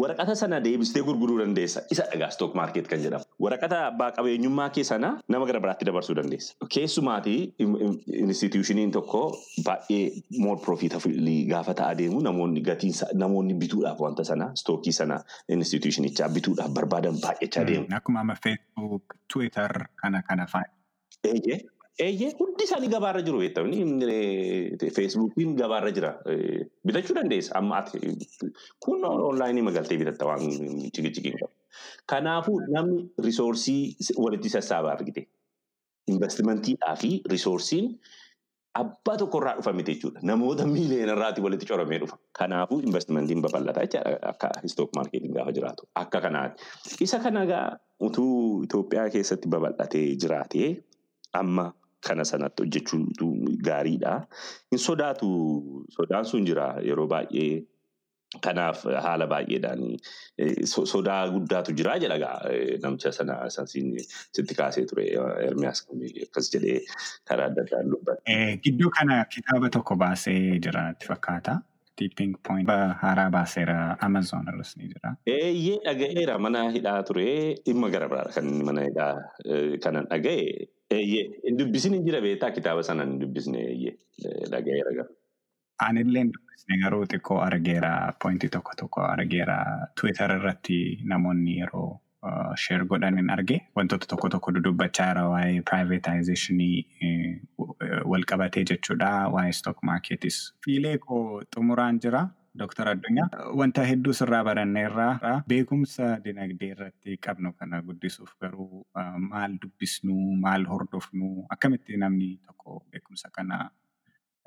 [0.00, 1.82] Waraqata sana deebistee gurguruu dandeessa.
[1.90, 3.24] Isa dhagaa stock market kan jedhamu.
[3.44, 6.54] Waraqata abbaa qabeenyummaa kee sana nama gara biraatti dabarsuu dandeessa.
[6.74, 7.34] Keessumaati
[8.06, 9.22] instituushiniin tokko
[9.66, 15.20] baay'ee more profitability gaafa ta'aa deemu namoonni gatiin isa- namoonni bituudhaaf wanta sana stookii sana
[15.48, 17.86] instituushinichaa bituudhaaf barbaadan baay'achaa deemu.
[17.96, 20.70] Akkuma amma Facebook, Twitter kana kana fa'a.
[21.28, 23.80] Hundi isaanii gabaarra jiru beektamni
[24.96, 27.98] feesbuukiin gabaarra jira Eh, bitachuu dandeessa amma ati
[28.86, 30.40] kun onlaayinii magaltee bitatta waan
[30.96, 31.52] cikichikiin qabu.
[32.06, 35.26] Kanaafuu namni risoorsii walitti sassaabaa argite
[36.08, 37.92] investimentiidhaa fi risoorsiin
[38.80, 40.20] abbaa tokkorraa dhufa miti jechuudha.
[40.22, 42.16] Namoota miiliyoona irraati walitti coramee dhufa.
[42.38, 45.88] Kanaafuu investimentiin babal'ata jechaadha akka stock markeetiin gaafa jiraatu.
[45.94, 46.62] Akka kanaati.
[47.00, 47.44] Isa kana
[48.00, 50.70] utuu Itoophiyaa keessatti babal'atee jiraatee
[51.32, 51.72] amma
[52.06, 53.26] kana sanatti hojjechuutu
[53.66, 54.14] gaariidha.
[54.70, 55.28] Hin sodaatu
[55.96, 57.50] sodaan sun jira yeroo baay'ee
[58.46, 59.80] kanaaf haala baay'eedhaan
[60.38, 65.06] eh, so- sodaa guddaatu jira jedha gaa eh, namicha sana sitti kaasee ture
[65.48, 65.82] Ermiyaas
[66.26, 66.78] akkas jedhee
[67.28, 68.22] karaa adda addaan dubbata.
[68.36, 71.58] Eh, Gidduu kana kitaaba tokko baasee jira itti fakkaata.
[72.00, 72.68] Tipping point
[73.02, 73.76] haaraa baaseera
[74.08, 75.10] Amazon irras ni jira.
[75.36, 77.26] Eeyyee dhaga'eera mana hidhaa ture
[77.66, 79.12] dhimma gara biraadha kan mana hidhaa
[79.54, 80.46] eh, kanan dhaga'e.
[80.98, 85.10] Eeyyee hin dubbisin hin jira beektaa kitaaba sana hin dubbisne eeyyee eh, dhaga'eera gara.
[85.88, 87.92] Anillee hin dubbisne garuu xiqqoo argeera
[88.24, 89.58] pointii tokko tokko argeera
[90.00, 90.78] Twitter irratti
[91.12, 91.88] namoonni yeroo
[92.28, 96.60] uh, share godhan hin arge wantoota tokko tokko dudubbachaa jira waa'ee privatization
[98.12, 100.42] wal qabatee jechuudha waa'ee stock marketis.
[100.64, 102.28] Fiilee koo xumuraan jira.
[102.58, 103.28] Dooktar Addunyaa
[103.58, 110.16] wanta hedduu sirraa baranneerraa beekumsa dinagdee irratti qabnu kana guddisuuf garuu uh, maal dubbisnu
[110.46, 113.60] maal hordofnu akkamitti namni tokko beekumsa kana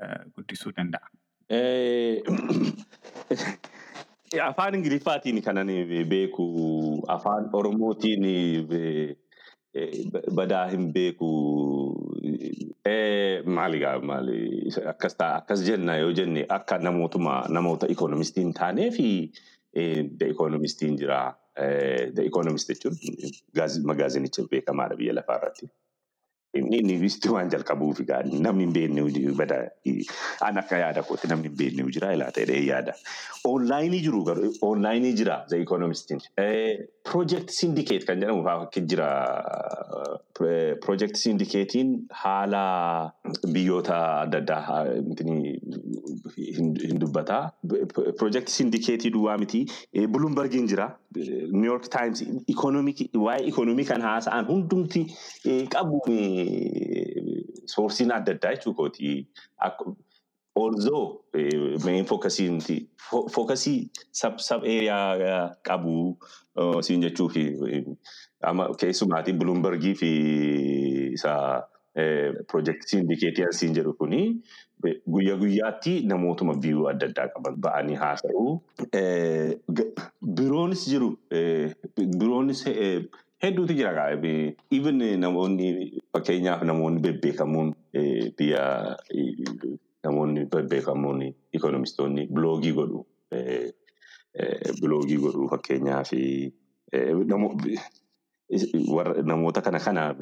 [0.03, 1.07] uh, guddisuu danda'a.
[1.49, 2.23] Eh,
[4.49, 5.67] Afaan Ingiliffaatiin kanan
[6.09, 6.45] beeku,
[7.07, 9.15] afaan Oromootiin eh,
[10.35, 11.29] badaa hin beeku.
[13.55, 19.07] Maali gaa maali akkas ta'a akkas jenna yoo jenne akka namootuma namoota ikoonomistii taanee fi
[19.73, 21.21] the ikoonomistiin jira.
[22.15, 22.95] The Economist jechuun
[23.57, 25.67] gaaz- magaazinicha beekamaadha biyya lafaa irratti.
[26.59, 29.59] Inni inni waan jalqabuuf egaa namni hin beekne bada
[30.47, 32.93] an akka yaada kootti namni hin beekne jira ilaa ta'ee yaada.
[33.51, 36.21] Onlaayinii jiru garuu onlaayinii jira The Economistiin.
[37.03, 39.07] Project Syndicate kan jedhamu fakki jira.
[40.43, 41.89] Eh, Project Syndicatein
[42.21, 43.11] haala
[43.53, 45.59] biyyoota adda addaa haa- mitini
[46.57, 47.51] hin hin dubbata.
[48.17, 49.65] Project Syndicate duwwaa miti.
[49.93, 50.87] Eh, Bloombergin jira.
[51.15, 52.23] Eh, New York Times
[53.25, 55.05] waa'ee economii kan haasa'an hundumti
[55.45, 59.27] eh, qabu eh, soorsiin adda addaa jechuu kooti.
[59.59, 59.95] Akku-
[60.55, 66.13] Although eh, main focusing ti fo- focusii sub sub area qabu
[66.55, 67.83] uh, siin jechuuf eh,
[68.43, 70.11] amma keessumaati Bloombergii fi
[71.17, 71.33] isa
[71.95, 74.21] eh, project syndicate siin jedhu kuni
[74.85, 78.61] eh, guyyaa guyyaatti namootuma biiroo adda addaa qaban ba'anii haasa'u.
[78.93, 79.57] Eh,
[80.21, 81.17] Biroonis jiru.
[81.31, 83.05] eh, Biroonis eh,
[83.41, 89.33] hedduutu jira eh, Even eh, namoonni fakkeenyaaf namoonni bebbeekamoon eh, biyya eh,
[90.03, 91.21] namoonni bebbeekamoon
[91.53, 93.05] ikoonomistoonni biloogii godhu.
[93.31, 93.71] Eh,
[94.33, 96.51] eh, Biloogii godhu fakkeenyaaf eh,
[97.31, 97.57] namo-
[98.49, 100.17] is- warra- namoota kana kanaaf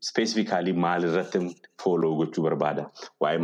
[0.00, 1.38] speesifikaalii maal irratti
[1.82, 2.84] fooloo gochuu barbaada.
[3.20, 3.38] Waa'ee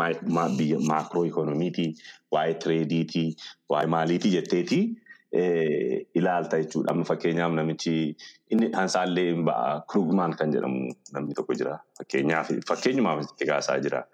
[0.88, 1.90] maakroo ikoonomiitii,
[2.32, 3.36] waa'ee tireediitii,
[3.70, 4.80] waa'ee maaliitii jetteeti
[6.14, 6.92] ilaalta jechuudha.
[6.92, 8.16] Amma fakkeenyaaf namichi
[8.50, 9.80] inni dhansaallee hin ba'a.
[9.92, 11.78] Krugman kan jedhamu namni tokko jira.
[11.98, 14.04] Fakkeenyaaf fakkeenyumaaf itti kaasaa jira.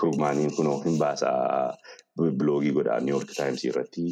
[0.00, 1.76] Krugmaaniin kunoo hin baasaa
[2.42, 4.04] biloogii godhaa New York Times irratti.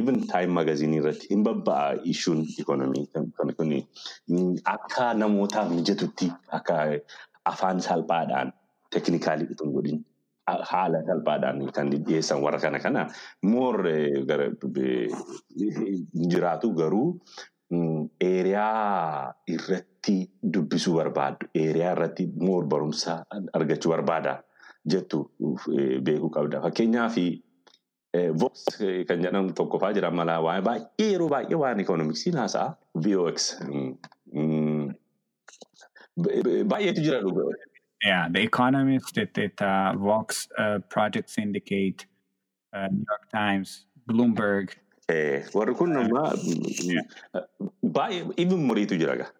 [0.00, 3.06] Even Time Magazine irratti hin babba'a issuun ikonomii
[3.56, 3.78] kuni
[4.74, 6.28] akka namootaaf mijatutti
[6.60, 6.76] akka
[7.52, 8.52] afaan salphaadhaan
[8.96, 10.04] teeknikaalii itoo hin godhin
[10.72, 13.06] haala salphaadhaan kan dhiyeessan warra kana kana
[13.42, 13.94] more
[16.32, 17.08] jiraatu garuu
[18.20, 19.97] eeriyaa irratti
[20.54, 23.16] dubbisuu barbaaddu eeriyaa irratti more barumsa
[23.60, 24.34] argachuu barbaada
[24.94, 25.20] jettu
[26.08, 26.62] beekuu qabda.
[26.66, 27.16] Fakkeenyaaf
[28.40, 28.62] Vox
[29.08, 30.38] kan jedhamu tokko fa'aa jira mala
[30.68, 32.68] baay'ee yeroo baay'ee waan ikoonomiksiin haasa'a
[33.06, 33.48] VOX
[36.72, 37.52] baay'eetu jira dhugaa.
[38.04, 42.06] Yeah, The Economist, it, it, uh, Vox, uh, Project Syndicate,
[42.72, 44.76] uh, New York Times, Bloomberg.
[45.08, 46.22] Warri kun nama
[47.96, 49.30] baay'ee even muriitu jira gaa.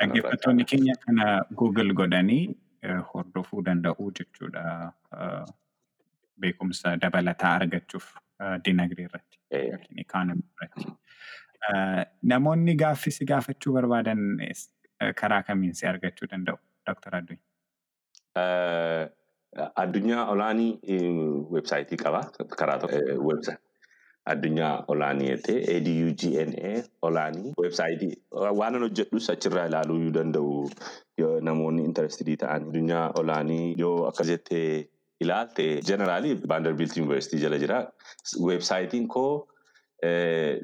[0.00, 1.26] Dhaggeeffattoonni keenya kana
[1.62, 2.44] Google godhanii
[3.12, 4.62] hordofuu danda'u jechuudha.
[6.40, 8.06] Beekumsa dabalataa argachuuf
[8.64, 9.36] dinagdee irratti
[9.68, 10.88] yookiin irratti.
[12.32, 14.22] Namoonni gaaffii gaafachuu barbaadan
[15.22, 16.56] karaa kamiin si argachuu danda'u,
[16.88, 17.16] Dr.
[17.20, 19.08] Addunyaa?
[19.84, 20.72] Addunyaa olaanii
[21.52, 22.24] weebsaayitii qaba.
[22.62, 22.98] Karaa tokko
[24.26, 26.72] addunyaa olaanii jettee ADUGNA
[27.08, 28.12] olaanii weebsaayitii
[28.60, 30.70] waan an hojjedhus achirraa ilaaluu danda'u
[31.48, 32.66] namoonni intarestidii ta'an.
[32.68, 34.88] Addunyaa olaanii yoo akkas jettee
[35.20, 37.80] ilaalte generaalii Vanderbilt University jala jira.
[38.46, 39.46] Weebsaayitiin koo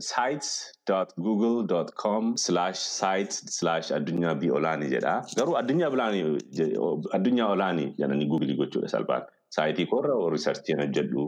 [0.09, 5.14] sites.google.com slash sites slash addunyaa bi olaanii jedha.
[5.39, 5.91] Garuu addunyaa
[7.18, 9.22] addunyaa olaanii jedhanii guugilii gochuudha salphaan.
[9.57, 11.22] Saayitii koorra riisarchiin hojjedhu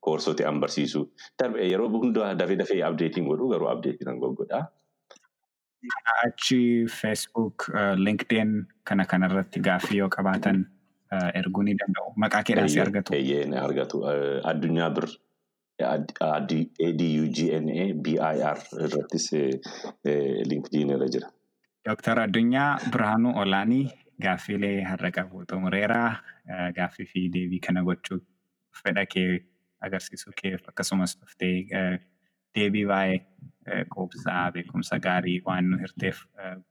[0.00, 1.00] koorsota an barsiisu.
[1.70, 4.58] Yeroo hundaa dafee dafee abdeetiin godhu garuu abdeetiin an goggodha.
[6.26, 6.60] Achi
[7.00, 7.58] Facebook,
[7.96, 8.50] LinkedIn
[8.84, 10.58] kana kanarratti gaaffii yoo qabaatan
[11.40, 12.12] erguu ni danda'u.
[12.24, 13.14] Maqaa keedhaan si argatu.
[13.14, 13.96] Eeyyee ni argatu.
[14.52, 15.06] Addunyaa bir
[16.82, 17.86] ADUGNA
[18.84, 19.26] irrattis
[20.50, 21.28] LinkedIn irra jira.
[21.86, 23.84] Dooktar Addunyaa Birhaanuu Olaanii
[24.22, 26.00] gaaffiilee har'a qabu xumureera.
[26.76, 28.20] Gaaffii fi deebii kana gochuu
[28.82, 29.40] fedha kee
[29.86, 31.56] agarsiisuu kee akkasumas dhuftee
[32.54, 36.22] deebii baay'ee quubsaa beekumsa gaarii waan nu hirteef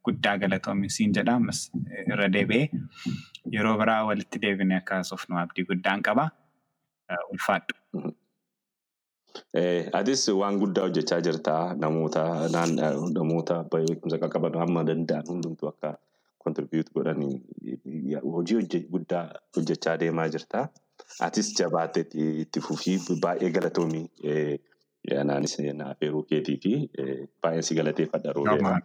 [0.05, 1.35] guddaa galatoomi siin jedha.
[1.41, 1.59] Ammas
[2.07, 2.69] irra deebi'ee
[3.57, 6.29] yeroo biraa walitti deebinee akka haasofnu abdii guddaan qaba.
[7.31, 7.75] Ulfaadhu.
[9.99, 11.53] Atis waan guddaa hojjechaa jirta.
[11.83, 15.93] Namoota beekumsa qaqqaban hamma danda'an hundumtuu akka
[16.43, 17.35] kontribuut godhanii
[18.35, 19.23] hojii guddaa
[19.57, 20.67] hojjechaa deemaa jirta.
[21.27, 22.05] Atis jabaattee
[22.43, 24.05] itti fufii baay'ee galatoomii.
[25.21, 26.73] Anaanis naafeeruu keetii fi
[27.43, 28.75] baay'een si galateeffadha roobeera.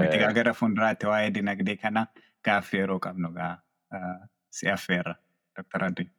[0.00, 2.06] Miti gara fuulduraatti waa'ee dinagdee kana
[2.48, 3.30] gaaffii yeroo qabnu
[4.50, 5.14] si affeerra.
[5.56, 5.84] Dr.
[5.84, 6.14] Addunyaa.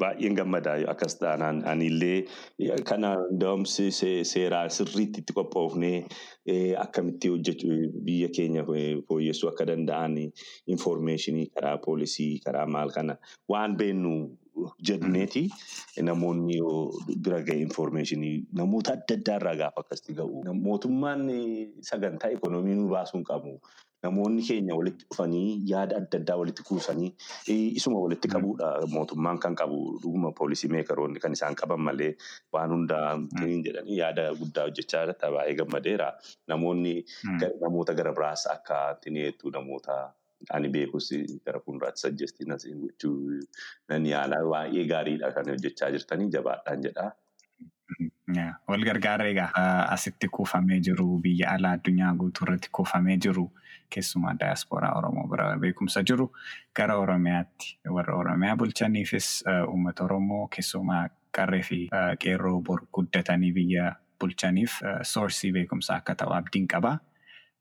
[0.00, 2.24] Baay'een gammada akkas taanaan anillee
[2.88, 3.90] kana da'umsi
[4.32, 5.98] seeraa sirriitti itti qophoofnee
[6.84, 7.78] akkamitti hojjechuu
[8.08, 8.64] biyya keenya
[9.08, 10.16] fooyyessuu akka danda'an
[10.74, 13.16] infoormeeshinii karaa poolisii karaa maal kana
[13.54, 14.12] waan beennu
[14.90, 15.42] jedhneeti
[16.08, 16.56] namoonni
[17.24, 20.42] bira ga'e infoormeeshinii namoota adda addaa irraa gaafa akkasitti ga'u.
[20.66, 21.22] Mootummaan
[21.90, 23.52] sagantaa ikonoomii nu baasuu hin qabu.
[24.02, 27.08] Namoonni keenya walitti dhufanii yaada adda addaa walitti kuusanii
[27.78, 28.68] isuma walitti qabuudha.
[28.94, 32.12] Mootummaan kan qabu dhuguma poolisii meekaroonni kan isaan qaban malee
[32.52, 36.12] waan hundaa hin jedhanii yaada guddaa hojjechaa jirta baay'ee gammadeera.
[36.54, 36.94] Namoonni
[37.60, 39.98] namoota gara biraas akka tineetu namoota
[40.54, 41.10] ani beekus
[41.46, 43.40] gara fuulduraatti sajjestiin asiin gochuu
[43.88, 47.10] nan yaala baay'ee gaariidha kan hojjechaa jirtanii jabaadhaan jedha.
[48.68, 53.44] Wal gargaarra egaa asitti kuufamee jiru biyya alaa addunyaa guutuu irratti kuufamee jiru
[53.94, 56.26] keessumaa daayaspooraa Oromoo bira beekumsa jiru
[56.80, 59.28] gara Oromiyaatti warra Oromiyaa bulchaniifis
[59.68, 61.02] uummata Oromoo keessumaa
[61.38, 61.78] qarree fi
[62.24, 64.78] qeerroo bor guddatanii biyya bulchaniif
[65.12, 66.96] soorsii beekumsaa akka ta'u abdiin qaba.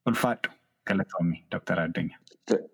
[0.08, 0.52] Ulfaadhu
[0.88, 1.80] galatoomi Dr.
[1.80, 2.20] Addunyaa.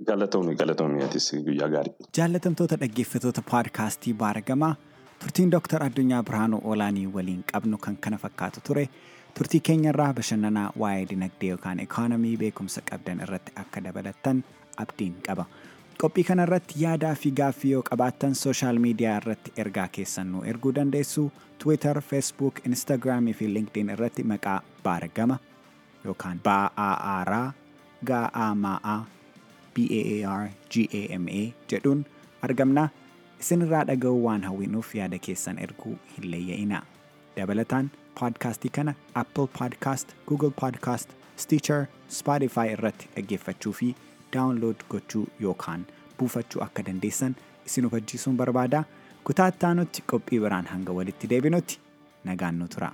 [0.08, 1.93] Galatoomi galatoomi atis guyyaa gaarii.
[2.18, 4.76] Jaallatamtoota dhaggeeffattoota paadkaastii baaragamaa.
[5.24, 5.84] turtiin Dr.
[5.84, 8.89] Addunyaa Birhaanuu Olaanii waliin qabnu kan kana fakkaatu ture.
[9.38, 14.43] Turtii keenyarraa bashannanaa waa'ee dinagdee yookaan ikoonomii beekumsa qabdan irratti akka dabalattan
[14.84, 15.45] abdiin qaba.
[16.01, 21.31] Qophii kanarratti yaadaa fi gaaffii yoo qabaattan sooshaal miidiyaa irratti ergaa keessan nu erguu dandeessu.
[21.63, 25.38] Twitter, Facebook, Instagram fi LinkedIn irratti maqaa baaragama
[26.05, 27.53] yookaan baa'aaraa
[28.05, 28.99] gaa'aama'aa
[29.75, 31.39] BAAR GAMA
[31.71, 32.05] jedhuun
[32.41, 32.89] argamna.
[33.43, 36.81] isinirraa dhaga'uu waan hawwinuuf yaada keessan erguu hin leeyya'inaa.
[37.38, 43.95] Dabalataan poodkaastii kana Apple Podcast, Google Podcast, Stitcher, Spotify irratti dhaggeeffachuu fi
[44.34, 45.86] daawunlood gochuu yookaan
[46.20, 47.36] buufachuu akka dandeessan
[47.66, 48.84] isin hubachiisuun barbaada.
[49.24, 51.80] Kutaa itti aanutti qophii biraan hanga walitti deebinutti
[52.24, 52.91] nagaan nu tura.